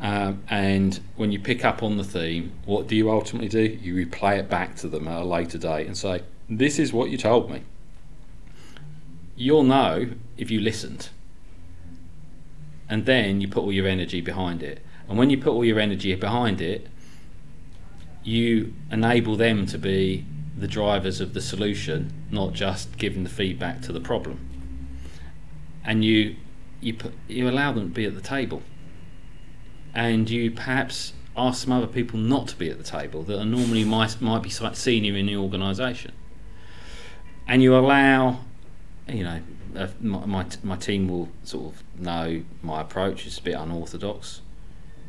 [0.00, 3.62] Um, and when you pick up on the theme, what do you ultimately do?
[3.62, 7.10] You replay it back to them at a later date and say, "This is what
[7.10, 7.62] you told me."
[9.34, 11.08] You'll know if you listened,
[12.88, 14.82] and then you put all your energy behind it.
[15.08, 16.86] And when you put all your energy behind it,
[18.22, 20.24] you enable them to be
[20.56, 24.48] the drivers of the solution, not just giving the feedback to the problem.
[25.84, 26.36] And you
[26.80, 28.62] you put, you allow them to be at the table,
[29.94, 33.44] and you perhaps ask some other people not to be at the table that are
[33.44, 36.12] normally might might be senior in the organisation,
[37.46, 38.40] and you allow,
[39.08, 39.40] you know.
[39.76, 44.40] Uh, my, my, team will sort of know my approach is a bit unorthodox.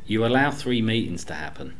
[0.05, 1.75] You allow three meetings to happen.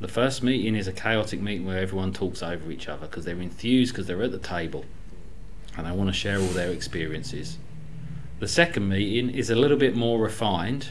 [0.00, 3.40] The first meeting is a chaotic meeting where everyone talks over each other because they're
[3.40, 4.84] enthused because they're at the table
[5.76, 7.58] and they want to share all their experiences.
[8.38, 10.90] The second meeting is a little bit more refined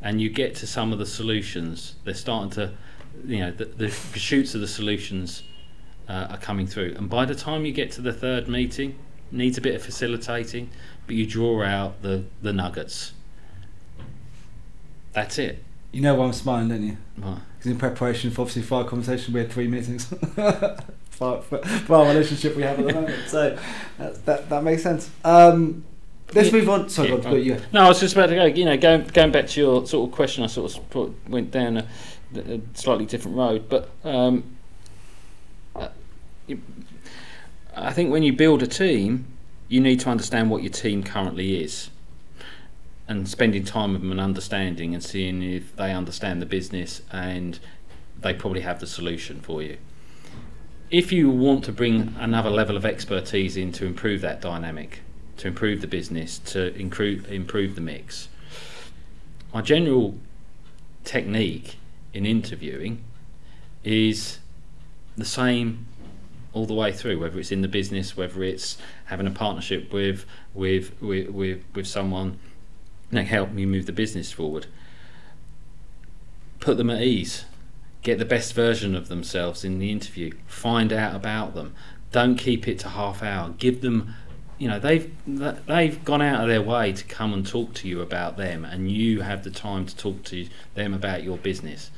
[0.00, 1.96] and you get to some of the solutions.
[2.04, 2.72] They're starting to,
[3.26, 5.42] you know, the, the shoots of the solutions
[6.08, 6.94] uh, are coming through.
[6.96, 8.98] And by the time you get to the third meeting,
[9.32, 10.70] needs a bit of facilitating,
[11.06, 13.12] but you draw out the, the nuggets.
[15.12, 15.62] That's it.
[15.92, 16.96] You know why I'm smiling, don't you?
[17.18, 17.38] Right.
[17.58, 20.06] Because in preparation for obviously for our conversation, we had three meetings
[21.10, 23.28] for, for, for our relationship we have at the moment.
[23.28, 23.58] So
[23.98, 25.10] that, that, that makes sense.
[25.24, 25.84] Um,
[26.34, 26.54] Let's Yeah.
[26.60, 26.88] move on.
[26.88, 27.60] Sorry, Yeah, God, you.
[27.74, 28.46] No, I was just about to go.
[28.46, 31.50] You know, going going back to your sort of question, I sort of put, went
[31.50, 31.86] down a,
[32.34, 34.42] a slightly different road, but um,
[35.76, 35.88] uh,
[37.74, 39.26] I think when you build a team,
[39.68, 41.90] you need to understand what your team currently is,
[43.08, 47.58] and spending time with them and understanding and seeing if they understand the business and
[48.20, 49.78] they probably have the solution for you.
[50.90, 55.00] If you want to bring another level of expertise in to improve that dynamic,
[55.38, 58.28] to improve the business, to improve improve the mix.
[59.54, 60.18] My general
[61.04, 61.76] technique
[62.12, 63.02] in interviewing
[63.82, 64.38] is
[65.16, 65.86] the same
[66.52, 68.76] all the way through, whether it's in the business, whether it's
[69.06, 70.24] having a partnership with
[70.54, 72.38] with with with, with someone
[73.10, 74.66] that help me move the business forward.
[76.60, 77.44] Put them at ease.
[78.02, 80.32] Get the best version of themselves in the interview.
[80.46, 81.74] Find out about them.
[82.10, 83.50] Don't keep it to half hour.
[83.50, 84.14] Give them
[84.62, 85.12] you know they've
[85.66, 88.88] they've gone out of their way to come and talk to you about them and
[88.88, 91.90] you have the time to talk to them about your business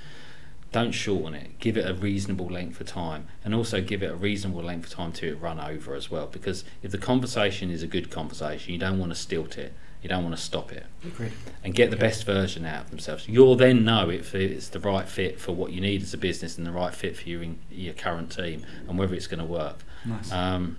[0.75, 1.61] don't shorten it.
[1.61, 3.29] Give it a reasonable length of time.
[3.45, 6.27] And also give it a reasonable length of time to it run over as well.
[6.27, 9.73] Because if the conversation is a good conversation you don't want to stilt it.
[10.03, 10.85] You don't want to stop it.
[11.07, 11.33] Agreed.
[11.63, 13.29] and get the best version out of themselves.
[13.29, 16.59] You'll then know if it's the right fit for what you need as a business
[16.59, 19.79] and the right fit for your, your current team and whether it's going to work.
[20.05, 20.33] Nice.
[20.33, 20.77] um,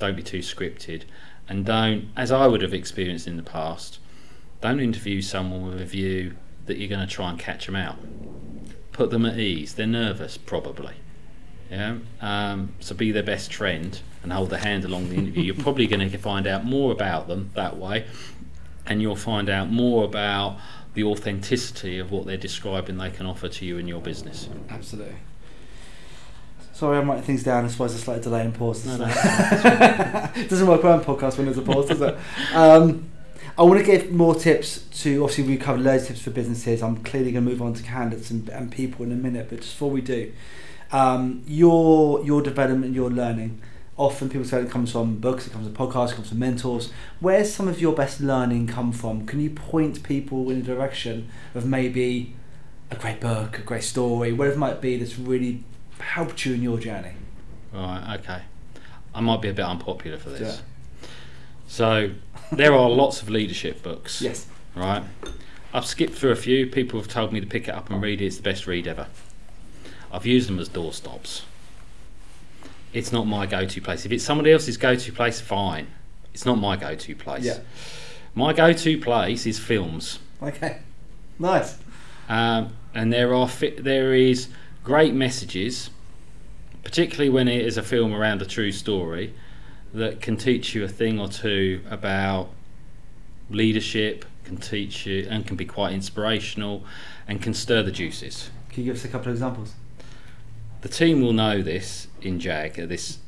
[0.00, 1.04] don't be too scripted,
[1.48, 3.98] and don't, as I would have experienced in the past,
[4.60, 6.36] don't interview someone with a view
[6.66, 7.96] that you're going to try and catch them out.
[8.98, 9.74] Put them at ease.
[9.74, 10.94] They're nervous, probably.
[11.70, 11.98] Yeah.
[12.20, 15.44] Um, so be their best friend and hold their hand along the interview.
[15.44, 18.06] You're probably going to find out more about them that way,
[18.86, 20.58] and you'll find out more about
[20.94, 24.48] the authenticity of what they're describing they can offer to you in your business.
[24.68, 25.14] Absolutely.
[26.72, 27.66] Sorry, I'm writing things down.
[27.66, 28.84] I suppose a slight delay and pause.
[28.84, 29.06] No, no.
[29.06, 32.18] it doesn't work well in podcast when there's a pause, does it?
[32.52, 33.08] Um,
[33.58, 35.22] I want to give more tips to.
[35.24, 36.80] Obviously, we covered loads of tips for businesses.
[36.80, 39.48] I'm clearly going to move on to candidates and, and people in a minute.
[39.50, 40.32] But just before we do,
[40.92, 43.60] um, your your development, your learning.
[43.96, 46.92] Often people say it comes from books, it comes from podcasts, it comes from mentors.
[47.18, 49.26] Where's some of your best learning come from?
[49.26, 52.36] Can you point people in the direction of maybe
[52.92, 55.64] a great book, a great story, whatever it might be that's really
[55.98, 57.14] helped you in your journey?
[57.72, 58.42] Right, okay.
[59.12, 60.62] I might be a bit unpopular for this.
[60.62, 61.08] Yeah.
[61.66, 62.12] So,
[62.52, 64.46] there are lots of leadership books, Yes.
[64.74, 65.02] right?
[65.72, 66.66] I've skipped through a few.
[66.66, 68.26] People have told me to pick it up and read it.
[68.26, 69.06] It's the best read ever.
[70.10, 71.42] I've used them as doorstops.
[72.94, 74.06] It's not my go to place.
[74.06, 75.88] If it's somebody else's go to place, fine.
[76.32, 77.44] It's not my go to place.
[77.44, 77.58] Yeah.
[78.34, 80.18] My go to place is films.
[80.42, 80.78] Okay.
[81.38, 81.76] Nice.
[82.28, 84.48] Um, and there are fi- there is
[84.84, 85.90] great messages,
[86.82, 89.34] particularly when it is a film around a true story,
[89.94, 92.50] that can teach you a thing or two about
[93.50, 96.84] leadership, can teach you and can be quite inspirational,
[97.26, 98.50] and can stir the juices.
[98.70, 99.74] Can you give us a couple of examples?
[100.80, 102.78] The team will know this in Jag.
[102.78, 103.18] uh, This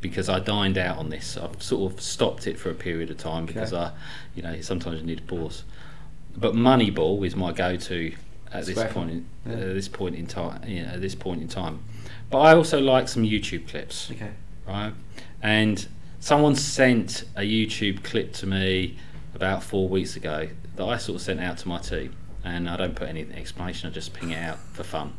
[0.00, 1.36] because I dined out on this.
[1.36, 3.82] I've sort of stopped it for a period of time because Okay.
[3.84, 3.92] I,
[4.34, 5.64] you know, sometimes you need a pause.
[6.36, 8.12] But Moneyball is my go-to
[8.52, 9.10] at this point.
[9.10, 9.52] In, Yeah.
[9.54, 10.66] uh, this point in time.
[10.66, 11.80] You know, at this point in time.
[12.30, 14.30] But I also like some YouTube clips, Okay.
[14.66, 14.92] right?
[15.42, 15.86] And
[16.20, 18.96] someone sent a YouTube clip to me
[19.34, 22.14] about four weeks ago that I sort of sent out to my team,
[22.44, 23.88] and I don't put any explanation.
[23.90, 25.16] I just ping it out for fun.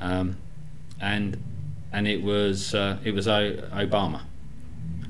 [0.00, 0.36] Um,
[1.00, 1.42] and
[1.92, 4.22] and it was uh, it was o- Obama,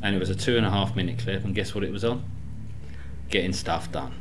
[0.03, 1.45] and it was a two and a half minute clip.
[1.45, 2.25] And guess what it was on?
[3.29, 4.13] Getting stuff done.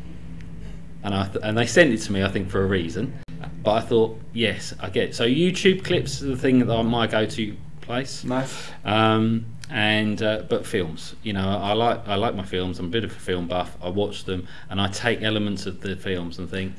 [1.04, 3.18] And I th- and they sent it to me, I think, for a reason.
[3.64, 5.16] But I thought, yes, I get it.
[5.16, 8.24] So YouTube clips are the thing that are my go-to place.
[8.24, 8.70] Nice.
[8.86, 12.80] Um, and uh, but films, you know, I like I like my films.
[12.80, 13.78] I'm a bit of a film buff.
[13.82, 16.74] I watch them and I take elements of the films and think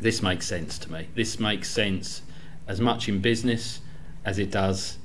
[0.00, 1.08] this makes sense to me.
[1.14, 2.22] This makes sense
[2.68, 3.80] as much in business
[4.24, 4.98] as it does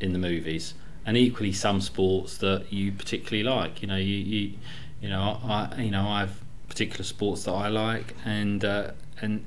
[0.00, 3.80] in the movies, and equally some sports that you particularly like.
[3.80, 4.52] You know, you you,
[5.00, 8.90] you know, I you know I have particular sports that I like, and uh,
[9.20, 9.44] and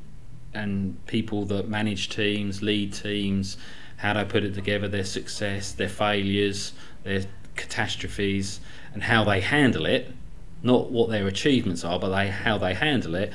[0.54, 3.58] and people that manage teams, lead teams,
[3.98, 6.74] how they put it together, their success, their failures,
[7.10, 8.60] their catastrophes,
[8.94, 10.12] and how they handle it.
[10.62, 13.32] Not what their achievements are, but they how they handle it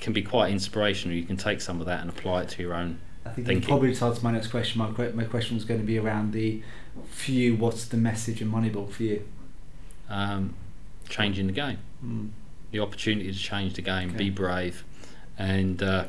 [0.00, 1.16] can be quite inspirational.
[1.16, 2.98] You can take some of that and apply it to your own.
[3.24, 3.68] I think you Thinking.
[3.68, 4.78] probably answered my next question.
[4.78, 6.62] My, my question was going to be around the
[7.10, 9.24] for you, what's the message in Moneyball for you?
[10.08, 10.54] Um,
[11.08, 12.30] changing the game, Mm.
[12.70, 14.18] the opportunity to change the game, Okay.
[14.18, 14.84] be brave,
[15.38, 16.04] and uh,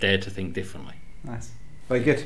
[0.00, 0.94] dare to think differently.
[1.24, 1.52] Nice.
[1.88, 2.24] Very good.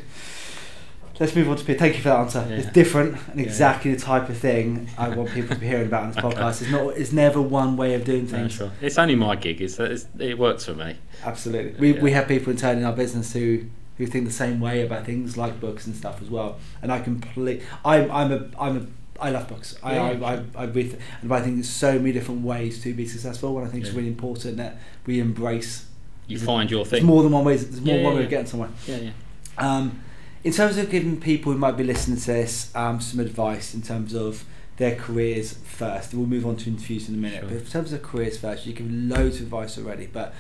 [1.23, 1.79] Let's move on to Peter.
[1.79, 2.45] Thank you for that answer.
[2.49, 2.57] Yeah.
[2.57, 3.47] It's different and Yeah.
[3.47, 6.63] exactly the type of thing I want people to be hearing about on this podcast.
[6.63, 6.97] It's not.
[6.97, 8.53] It's never one way of doing No, things.
[8.53, 8.71] sure.
[8.81, 9.61] It's only my gig.
[9.63, 10.97] It's, it's it works for me.
[11.25, 11.75] Absolutely.
[11.79, 12.03] We, Yeah.
[12.03, 13.65] we have people internally in our business who,
[13.99, 16.59] who think the same way about things like books and stuff as well.
[16.83, 17.63] And I complete.
[17.85, 18.87] I'm I'm a I'm a
[19.21, 19.79] I love books.
[19.83, 20.03] I, Yeah.
[20.27, 23.57] I, I, I read, and I think there's so many different ways to be successful.
[23.59, 25.87] And I think it's really important that we embrace.
[26.27, 26.91] You find your thing.
[27.01, 27.57] There's more than one way.
[27.57, 28.71] There's more Yeah, one yeah, way of getting somewhere.
[28.89, 29.11] Yeah, yeah.
[29.59, 30.01] Um,
[30.45, 33.83] in terms of giving people who might be listening to this um, some advice in
[33.83, 34.45] terms of
[34.77, 37.41] their careers first, we'll move on to interviews in a minute.
[37.41, 37.49] Sure.
[37.51, 40.07] But in terms of careers first, you give loads of advice already.
[40.07, 40.35] But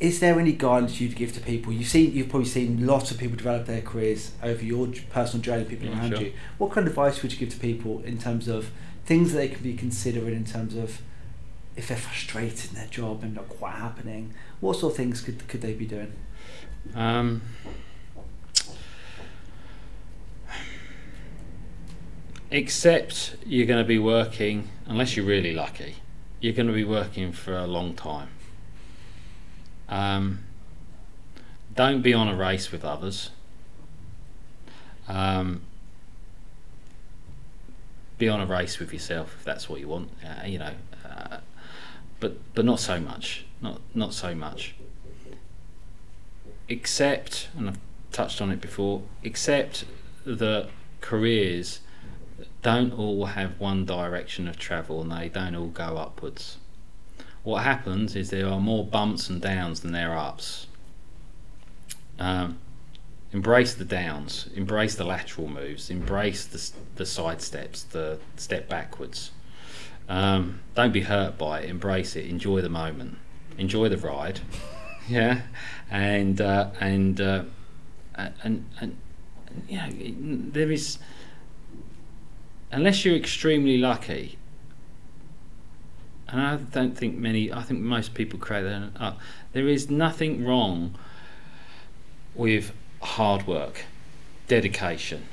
[0.00, 1.72] is there any guidance you'd give to people?
[1.72, 5.64] You've seen, you've probably seen lots of people develop their careers over your personal journey,
[5.64, 6.20] people Yeah, around sure.
[6.22, 6.32] you.
[6.58, 8.70] What kind of advice would you give to people in terms of
[9.06, 11.00] things that they can be considering in terms of
[11.76, 14.34] if they're frustrated in their job and not quite happening?
[14.60, 16.12] What sort of things could could they be doing?
[16.94, 17.42] Um,
[22.54, 25.96] except you're going to be working, unless you're really lucky,
[26.40, 28.28] you're going to be working for a long time.
[29.88, 30.44] Um,
[31.74, 33.30] don't be on a race with others.
[35.08, 35.62] Um,
[38.18, 40.10] be on a race with yourself if that's what you want.
[40.24, 40.74] Uh, you know,
[41.04, 41.38] uh,
[42.20, 43.44] but but not so much.
[43.60, 44.76] Not not so much
[46.68, 47.78] except, and I've
[48.12, 49.84] touched on it before, except
[50.24, 50.68] that
[51.00, 51.80] careers
[52.62, 56.58] don't all have one direction of travel and they don't all go upwards.
[57.42, 60.66] What happens is there are more bumps and downs than there are ups.
[62.18, 62.58] Um,
[63.32, 69.30] embrace the downs, embrace the lateral moves, embrace the, the side steps, the step backwards.
[70.08, 73.18] Um, don't be hurt by it, embrace it, enjoy the moment,
[73.58, 74.40] enjoy the ride.
[75.08, 75.42] yeah,
[75.90, 77.44] and uh, and, uh,
[78.14, 78.96] and and and
[79.68, 80.98] you know there is
[82.74, 84.36] unless you're extremely lucky.
[86.28, 87.52] And I don't think many.
[87.52, 88.90] I think most people create their.
[88.96, 89.14] Uh,
[89.52, 90.96] there is nothing wrong
[92.34, 93.84] with hard work,
[94.48, 95.28] dedication,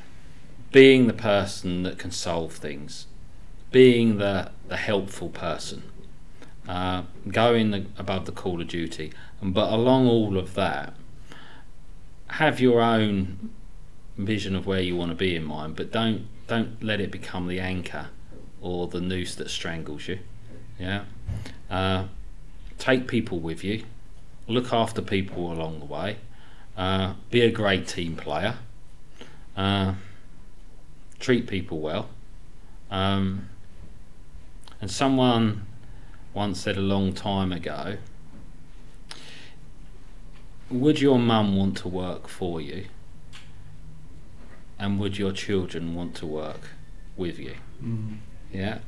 [0.72, 3.08] being the person that can solve things,
[3.72, 5.84] being the the helpful person,
[6.68, 9.12] uh, going the, above the call of duty,
[9.42, 10.94] but along all of that,
[12.28, 13.50] have your own
[14.18, 17.48] vision of where you want to be in mind, but don't don't let it become
[17.48, 18.10] the anchor
[18.60, 20.20] or the noose that strangles you.
[20.78, 21.06] Yeah,
[21.70, 22.08] uh,
[22.78, 23.86] take people with you,
[24.50, 26.18] look after people along the way,
[26.76, 28.56] uh, be a great team player,
[29.56, 29.94] uh,
[31.22, 32.10] treat people well.
[32.90, 33.48] Um,
[34.82, 35.66] and someone
[36.34, 37.96] once said a long time ago,
[40.70, 42.88] would your mum want to work for you?
[44.82, 46.70] And would your children want to work
[47.16, 47.54] with you?
[47.84, 48.18] Mm.
[48.52, 48.80] Yeah.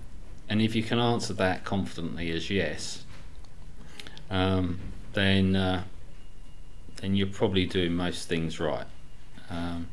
[0.49, 3.03] And if you can answer that confidently as yes,
[4.31, 4.79] um,
[5.13, 5.83] then uh,
[6.95, 8.87] then you're probably doing most things right.
[9.51, 9.87] Um,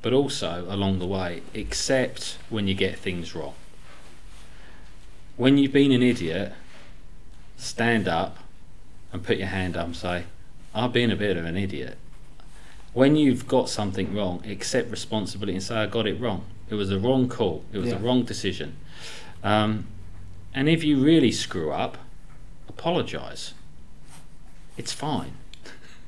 [0.00, 3.54] but also along the way, accept when you get things wrong.
[5.36, 6.52] When you've been an idiot,
[7.56, 8.38] stand up
[9.12, 10.24] and put your hand up and say,
[10.72, 11.98] I've been a bit of an idiot.
[12.92, 16.44] When you've got something wrong, accept responsibility and say, I got it wrong.
[16.68, 17.64] It was a wrong call.
[17.72, 17.96] It was Yeah.
[17.96, 18.76] a wrong decision.
[19.42, 19.86] Um,
[20.54, 21.98] and if you really screw up,
[22.68, 23.54] apologise.
[24.76, 25.32] It's fine.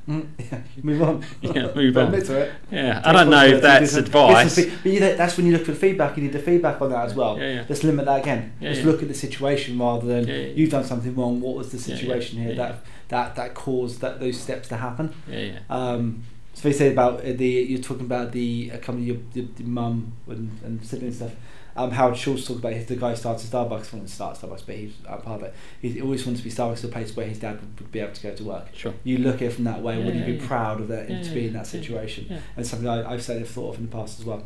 [0.09, 1.25] Mm, yeah, move on.
[1.41, 2.07] Yeah, move on.
[2.07, 2.53] Admit to it.
[2.71, 4.57] Yeah, I don't know if that's advice.
[4.57, 6.17] But you know, that's when you look for the feedback.
[6.19, 7.39] You need the feedback on that as well.
[7.39, 7.65] Yeah, yeah.
[7.67, 8.53] Let's limit that again.
[8.61, 8.87] Yeah, Let's yeah.
[8.87, 11.41] look at the situation rather than Yeah, you've done something wrong.
[11.41, 15.15] What was the situation here that that that caused that those steps to happen?
[15.27, 15.59] Yeah, yeah.
[15.71, 16.25] Um,
[16.55, 19.69] so you say about uh, the you're talking about the uh, coming your, your, your
[19.69, 21.33] mum and, and siblings stuff.
[21.77, 23.93] Um, Howard Schultz talked about his, the guy who started Starbucks.
[23.93, 25.55] Wanted to start Starbucks, but he's uh, part of it.
[25.83, 27.99] He always wanted to be Starbucks to a place where his dad would, would be
[27.99, 28.69] able to go to work.
[28.73, 28.95] Sure.
[29.03, 29.99] You look at it from that way.
[29.99, 30.47] Yeah, would you yeah, be yeah.
[30.47, 32.27] proud of that Yeah, to be in that situation?
[32.31, 32.39] yeah.
[32.57, 34.45] And something I, I've said I've thought of in the past as well.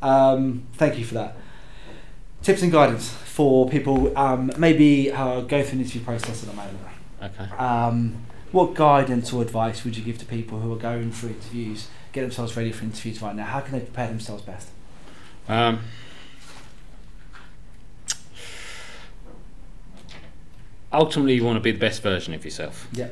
[0.00, 1.36] Um, thank you for that.
[2.42, 6.54] Tips and guidance for people um, maybe uh, go through an interview process at the
[6.54, 6.78] moment.
[7.20, 7.56] Okay.
[7.56, 11.88] Um, what guidance or advice would you give to people who are going for interviews,
[12.12, 13.44] get themselves ready for interviews right now?
[13.44, 14.68] How can they prepare themselves best?
[15.48, 15.80] Um,
[20.92, 22.88] ultimately, you want to be the best version of yourself.
[22.92, 23.08] Yeah.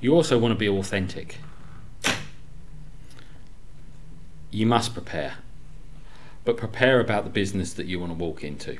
[0.00, 1.38] You also want to be authentic.
[4.50, 5.36] You must prepare,
[6.44, 8.78] but prepare about the business that you want to walk into.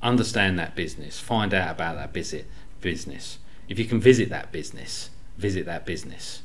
[0.00, 2.12] Understand that business, find out about that
[2.80, 3.38] business.
[3.68, 6.42] If you can visit that business, visit that business.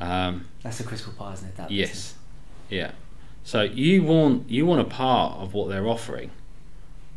[0.00, 1.56] Um, That's a critical part, isn't it?
[1.56, 2.14] That yes, business?
[2.70, 2.90] yeah.
[3.44, 6.30] So you want you want a part of what they're offering.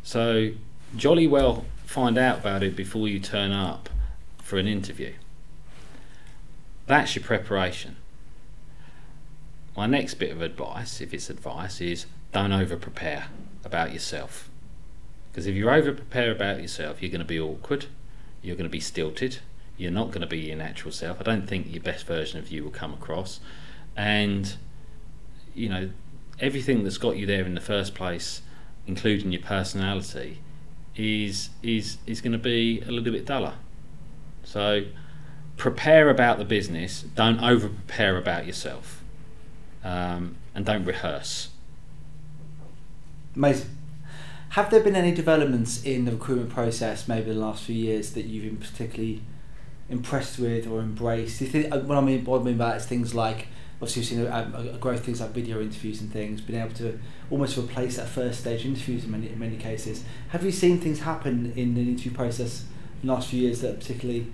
[0.02, 0.50] So
[0.96, 3.88] jolly well find out about it before you turn up
[4.42, 5.14] for an interview.
[6.86, 7.96] That's your preparation.
[9.76, 13.26] My next bit of advice, if it's advice, is don't over prepare
[13.64, 14.50] about yourself.
[15.30, 17.86] Because if you over prepare about yourself, you're going to be awkward,
[18.42, 19.38] you're going to be stilted,
[19.76, 21.20] you're not going to be your natural self.
[21.20, 23.40] I don't think your best version of you will come across.
[23.96, 24.56] And,
[25.54, 25.90] you know,
[26.40, 28.42] everything that's got you there in the first place,
[28.86, 30.40] including your personality,
[30.96, 33.54] is is is going to be a little bit duller.
[34.42, 34.86] So
[35.56, 37.02] prepare about the business.
[37.02, 39.02] Don't over prepare about yourself,
[39.84, 41.50] um, and don't rehearse.
[43.36, 43.77] Amazing.
[44.50, 48.12] Have there been any developments in the recruitment process, maybe in the last few years,
[48.12, 49.22] that you've been particularly
[49.90, 51.40] impressed with or embraced?
[51.40, 53.48] Think, uh, what I mean, what I mean by that is things like,
[53.80, 56.98] obviously, you've seen a, a growth things like video interviews and things, being able to
[57.30, 60.02] almost replace that first stage interviews in many in many cases.
[60.30, 62.64] Have you seen things happen in the interview process
[63.02, 64.32] in the last few years that particularly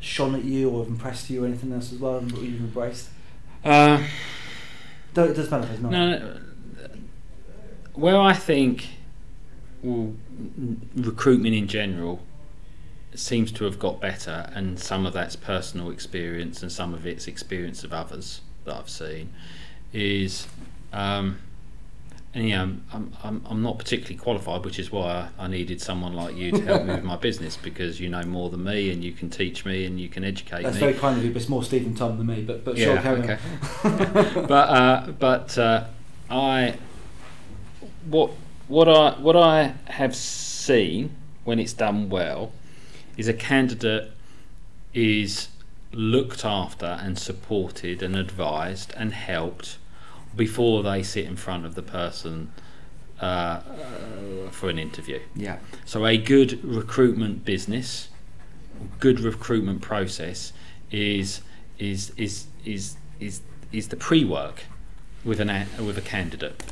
[0.00, 2.60] shone at you or have impressed you or anything else as well, and what you've
[2.60, 3.10] embraced?
[3.62, 4.02] Uh,
[5.12, 5.92] Don't, it doesn't matter if it's not.
[5.92, 6.40] No, no,
[7.94, 8.86] where I think
[9.82, 10.14] well,
[10.94, 12.20] recruitment in general
[13.14, 17.26] seems to have got better, and some of that's personal experience, and some of it's
[17.26, 19.32] experience of others that I've seen,
[19.92, 20.46] is.
[20.92, 21.38] Um,
[22.32, 26.36] and yeah, I'm, I'm, I'm, not particularly qualified, which is why I, needed someone like
[26.36, 29.10] you to help me with my business because you know more than me and you
[29.10, 30.80] can teach me and you can educate That's me.
[30.80, 32.42] very kind of you, but it's more Stephen Tom than me.
[32.42, 33.38] But but sure, carry okay.
[33.82, 34.46] on.
[34.46, 35.84] but uh, but uh,
[36.30, 36.76] I
[38.08, 38.30] what
[38.70, 42.52] what I what I have seen when it's done well
[43.16, 44.12] is a candidate
[44.94, 45.48] is
[45.92, 49.78] looked after and supported and advised and helped
[50.36, 52.52] before they sit in front of the person
[53.20, 55.18] uh, uh, for an interview.
[55.34, 55.58] Yeah.
[55.84, 58.08] So a good recruitment business,
[59.00, 60.52] good recruitment process
[60.92, 61.42] is
[61.78, 63.40] is is is is
[63.72, 64.62] is the pre-work
[65.24, 66.62] with an with a candidate.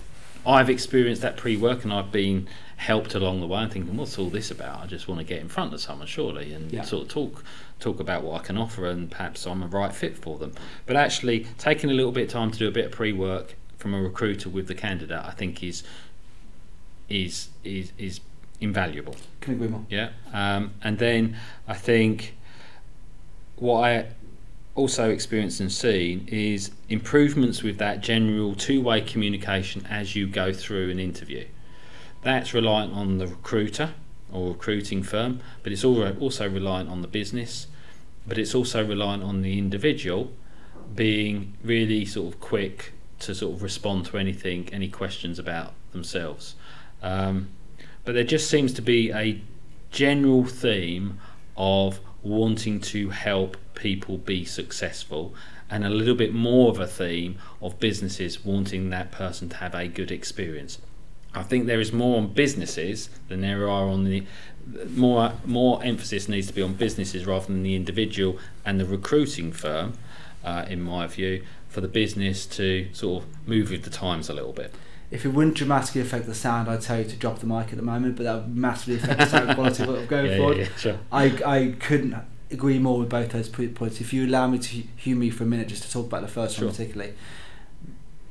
[0.46, 3.58] I've experienced that pre-work and I've been helped along the way.
[3.60, 4.82] I'm thinking, what's all this about?
[4.82, 6.82] I just want to get in front of someone, surely, and Yeah.
[6.82, 7.44] sort of talk
[7.80, 10.52] talk about what I can offer and perhaps I'm a right fit for them.
[10.84, 13.94] But actually, taking a little bit of time to do a bit of pre-work from
[13.94, 15.82] a recruiter with the candidate, I think is
[17.08, 18.20] is is is
[18.60, 19.16] invaluable.
[19.40, 19.84] Can agree more.
[19.88, 21.36] Yeah, um, and then
[21.68, 22.34] I think
[23.56, 24.06] what I
[24.78, 30.88] also experienced and seen is improvements with that general two-way communication as you go through
[30.88, 31.44] an interview.
[32.22, 33.94] That's reliant on the recruiter
[34.32, 37.66] or recruiting firm, but it's also reliant on the business,
[38.24, 40.30] but it's also reliant on the individual
[40.94, 46.54] being really sort of quick to sort of respond to anything, any questions about themselves.
[47.02, 47.48] Um,
[48.04, 49.42] but there just seems to be a
[49.90, 51.18] general theme
[51.56, 51.98] of
[52.28, 55.34] wanting to help people be successful
[55.70, 59.74] and a little bit more of a theme of businesses wanting that person to have
[59.74, 60.78] a good experience.
[61.34, 64.24] I think there is more on businesses than there are on the
[64.90, 69.52] more more emphasis needs to be on businesses rather than the individual and the recruiting
[69.52, 69.94] firm,
[70.44, 74.34] uh, in my view, for the business to sort of move with the times a
[74.34, 74.74] little bit.
[75.10, 77.76] If it wouldn't dramatically affect the sound, I'd tell you to drop the mic at
[77.76, 80.36] the moment, but that would massively affect the sound quality of what I'm going yeah,
[80.36, 80.56] forward.
[80.58, 80.98] yeah, yeah, sure.
[81.10, 82.14] I, I couldn't
[82.50, 84.00] agree more with both those points.
[84.00, 86.56] If you allow me to you for a minute just to talk about the first
[86.56, 86.66] Sure.
[86.66, 87.14] one particularly,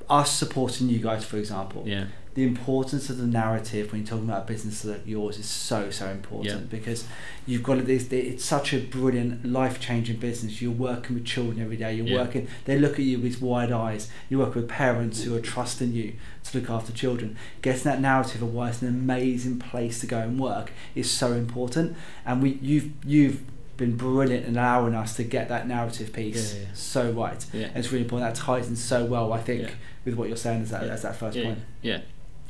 [0.10, 2.06] us supporting you guys, for example, Yeah,
[2.38, 5.90] the importance of the narrative when you're talking about a business like yours is so
[5.90, 6.68] so important Yeah.
[6.70, 7.04] because
[7.48, 7.90] you've got it.
[7.90, 10.62] It's, it's such a brilliant life changing business.
[10.62, 11.96] You're working with children every day.
[11.96, 12.22] You're Yeah.
[12.22, 12.48] working.
[12.66, 14.10] They look at you with wide eyes.
[14.30, 16.14] You work with parents who are trusting you
[16.44, 17.38] to look after children.
[17.64, 21.34] Getting that narrative of why it's an amazing place to go and work is so
[21.34, 21.96] important.
[22.24, 23.40] And we you've you've
[23.78, 26.74] been brilliant in allowing us to get that narrative piece Yeah, yeah, yeah.
[26.76, 27.46] so right.
[27.52, 27.66] yeah.
[27.70, 28.32] And it's really important.
[28.36, 29.76] That ties in so well, I think,
[30.06, 31.60] with what you're saying as that as that first yeah, point.
[31.82, 32.02] yeah.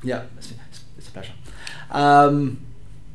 [0.03, 1.33] Yeah, it's, it's, it's a pleasure.
[1.91, 2.59] Um,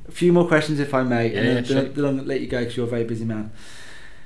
[0.08, 2.04] a few more questions, if I may, Yeah, and then, yeah, then, sure.
[2.10, 3.50] then I'll let you go because you're a very busy man.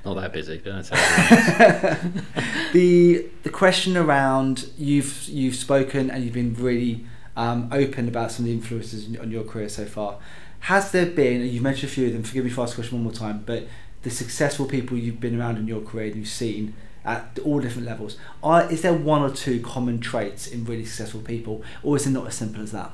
[0.05, 0.57] Not that busy,
[2.73, 7.05] the the question around you've you've spoken and you've been really
[7.35, 10.17] um, open about some of the influences on- your career so far.
[10.61, 11.41] Has there been?
[11.41, 12.23] You've mentioned a few of them.
[12.23, 13.67] Forgive me for asking question one more time, but
[14.03, 16.73] the successful people you've been around in your career and you've seen
[17.05, 18.17] at all different levels.
[18.43, 22.11] Are, is there one or two common traits in really successful people, or is it
[22.11, 22.91] not as simple as that?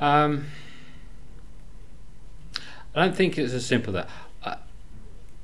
[0.00, 0.46] Um,
[2.94, 4.10] I don't think it's as simple as that.
[4.42, 4.56] Uh,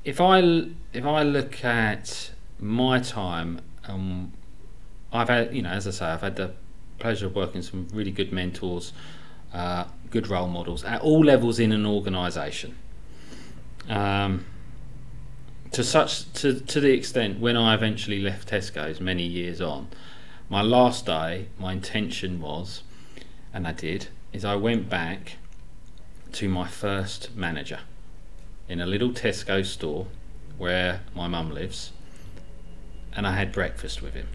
[0.03, 0.39] if I
[0.93, 4.33] if I look at my time, um,
[5.13, 6.51] I've had, you know, as I say, I've had the
[6.99, 8.93] pleasure of working with some really good mentors,
[9.53, 12.75] uh, good role models at all levels in an organisation.
[13.91, 14.45] Um,
[15.71, 19.89] to such to to the extent when I eventually left Tesco's many years on,
[20.49, 22.83] my last day, my intention was,
[23.53, 25.33] and I did, is I went back
[26.33, 27.79] to my first manager
[28.69, 30.07] in a little Tesco store
[30.57, 31.91] where my mum lives,
[33.13, 34.29] and I had breakfast with him.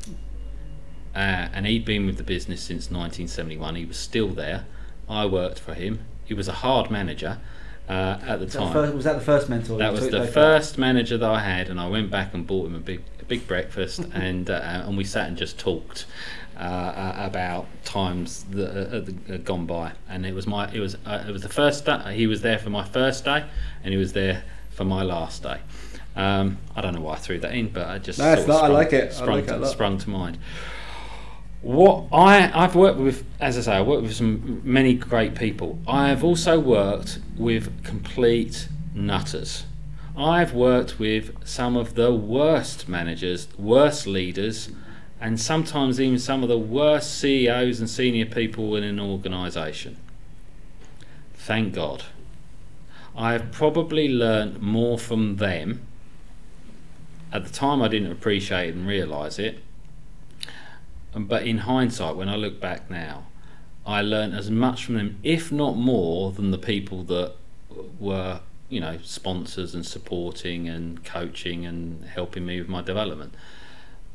[1.15, 3.77] Uh, and he'd been with the business since 1971.
[3.77, 4.67] He was still there.
[5.09, 6.01] I worked for him.
[6.27, 7.41] He was a hard manager
[7.89, 8.73] uh, at the Was that time.
[8.73, 9.79] first- was that the first mentor?
[9.79, 12.75] That was the first manager that I had, and I went back and bought him
[12.75, 16.07] a big, a big breakfast, and uh, and we sat and just talked
[16.59, 19.93] uh, about times that uh, uh, had gone by.
[20.09, 22.15] And it was my, it was, uh, it was the first day.
[22.17, 23.45] He was there for my first day,
[23.85, 25.61] and he was there for my last day.
[26.17, 28.49] Um, I don't know why I threw that in, but I just No, sort of
[28.49, 28.65] not.
[28.65, 29.15] I like it.
[29.21, 30.39] I like to, sprung to mind.
[31.63, 35.79] What I I've worked with, as I say, I worked with some many great people.
[35.87, 39.65] I have also worked with complete nutters.
[40.17, 44.71] I've worked with some of the worst managers, worst leaders,
[45.21, 49.97] and sometimes even some of the worst CEOs and senior people in an organisation.
[51.35, 52.05] Thank God.
[53.17, 55.87] I have probably learned more from them.
[57.33, 59.63] At the time, I didn't appreciate and realise it.
[61.17, 63.27] But in hindsight, when I look back now,
[63.87, 67.33] I learnt as much from them, if not more, than the people that
[67.99, 73.35] were, you know, sponsors and supporting and coaching and helping me with my development.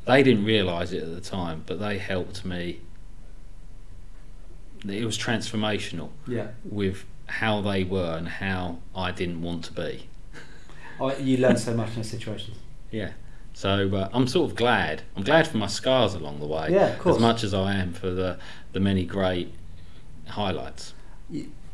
[0.06, 2.82] They didn't realise it at the time, but they helped me.
[4.88, 6.50] It was transformational Yeah.
[6.64, 10.08] with how they were and how I didn't want to be.
[11.00, 12.58] Oh, you learn so much in those situations.
[12.92, 13.12] Yeah.
[13.54, 15.04] So uh, I'm sort of glad.
[15.16, 16.70] I'm glad for my scars along the way.
[16.72, 17.16] Yeah, of course.
[17.18, 18.38] As much as I am for the
[18.74, 19.54] the many great
[20.28, 20.94] highlights.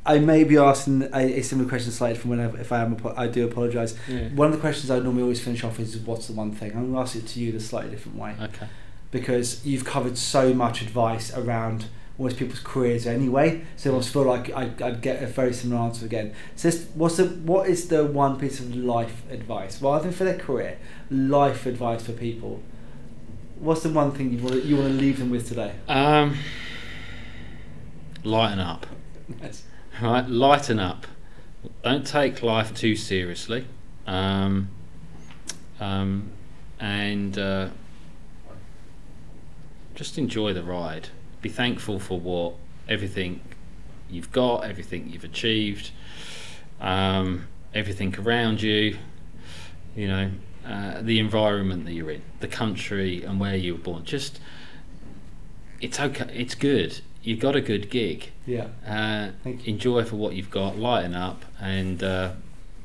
[0.06, 2.98] I may be asking a, a similar question slightly from whenever if I am.
[3.16, 3.96] I do apologise.
[4.08, 4.30] Yeah.
[4.30, 6.72] One of the questions I normally always finish off is what's the one thing.
[6.72, 8.68] I'm going to ask it to you the slightly different way Okay.
[9.12, 11.86] because you've covered so much advice around
[12.18, 13.62] almost people's careers anyway.
[13.76, 16.34] So I almost feel like I, I'd get a very similar answer again.
[16.56, 20.38] So what's the what is the one piece of life advice rather than for their
[20.38, 20.78] career,
[21.10, 22.62] life advice for people?
[23.60, 25.74] What's the one thing you want to, you want to leave them with today?
[25.88, 26.38] Um,
[28.24, 28.86] lighten up.
[29.42, 29.64] Yes.
[30.02, 31.08] Right, lighten up.
[31.84, 33.66] Don't take life too seriously.
[34.06, 34.70] Um,
[35.80, 36.30] um,
[36.80, 37.70] and uh,
[39.96, 41.10] just enjoy the ride.
[41.42, 42.54] Be thankful for what
[42.90, 43.42] everything
[44.10, 45.92] you've got, everything you've achieved,
[46.82, 48.98] um, everything around you.
[49.96, 50.32] You know,
[50.66, 54.04] uh, the environment that you're in, the country, and where you were born.
[54.06, 54.40] Just,
[55.82, 56.30] it's okay.
[56.34, 57.02] It's good.
[57.24, 58.68] You've got a good gig Yeah.
[58.88, 59.32] uh,
[59.66, 62.32] enjoy for what you've got, lighten up, and uh,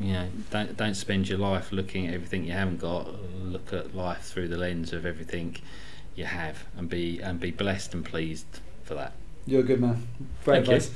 [0.01, 3.09] you know don't don't spend your life looking at everything you haven't got.
[3.41, 5.57] Look at life through the lens of everything
[6.15, 9.13] you have, and be and be blessed and pleased for that.
[9.47, 10.07] You're a good man.
[10.45, 10.89] Great Thank you.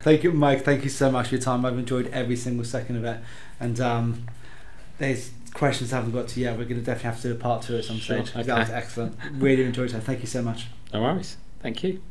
[0.00, 0.62] Thank you, Mike.
[0.62, 1.64] Thank you so much for your time.
[1.64, 3.18] I've enjoyed every single second of it.
[3.58, 4.26] And um,
[4.98, 6.58] there's questions I haven't got to yet.
[6.58, 8.34] We're going to definitely have to do a part two at some Sure, stage.
[8.34, 9.16] 'cause That was excellent.
[9.32, 10.00] Really enjoyed it.
[10.02, 10.66] Thank you so much.
[10.92, 11.38] No worries.
[11.60, 12.02] Thank you.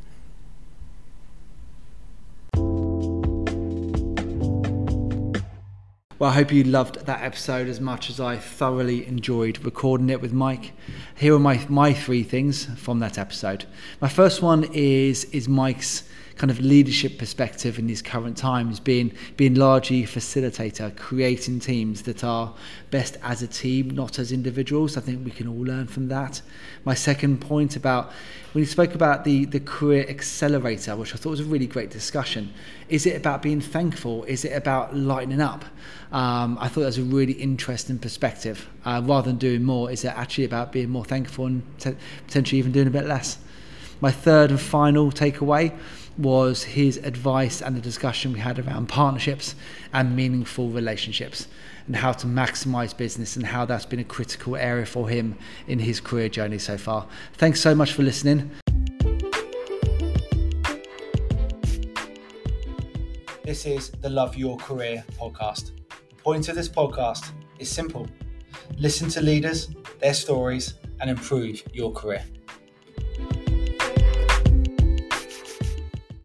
[6.16, 10.20] Well, I hope you loved that episode as much as I thoroughly enjoyed recording it
[10.20, 10.72] with Mike.
[11.16, 13.64] Here are my, my three things from that episode.
[14.00, 16.04] My first one is is Mike's
[16.36, 22.24] kind of leadership perspective in these current times, being being largely facilitator, creating teams that
[22.24, 22.52] are
[22.90, 24.96] best as a team, not as individuals.
[24.96, 26.42] I think we can all learn from that.
[26.84, 28.12] My second point about
[28.52, 31.90] when you spoke about the the career accelerator, which I thought was a really great
[31.90, 32.52] discussion.
[32.88, 34.24] Is it about being thankful?
[34.24, 35.64] Is it about lightening up?
[36.10, 38.68] Um, I thought that was a really interesting perspective.
[38.84, 42.58] Uh, rather than doing more, is it actually about being more thankful and t- potentially
[42.58, 43.38] even doing a bit less?
[44.00, 45.72] My third and final takeaway
[46.16, 49.54] was his advice and the discussion we had around partnerships
[49.92, 51.48] and meaningful relationships
[51.86, 55.36] and how to maximize business and how that's been a critical area for him
[55.66, 57.06] in his career journey so far.
[57.34, 58.50] Thanks so much for listening.
[63.44, 65.72] This is the Love Your Career podcast.
[66.08, 68.08] The point of this podcast is simple
[68.78, 69.68] listen to leaders,
[70.00, 72.24] their stories, and improve your career.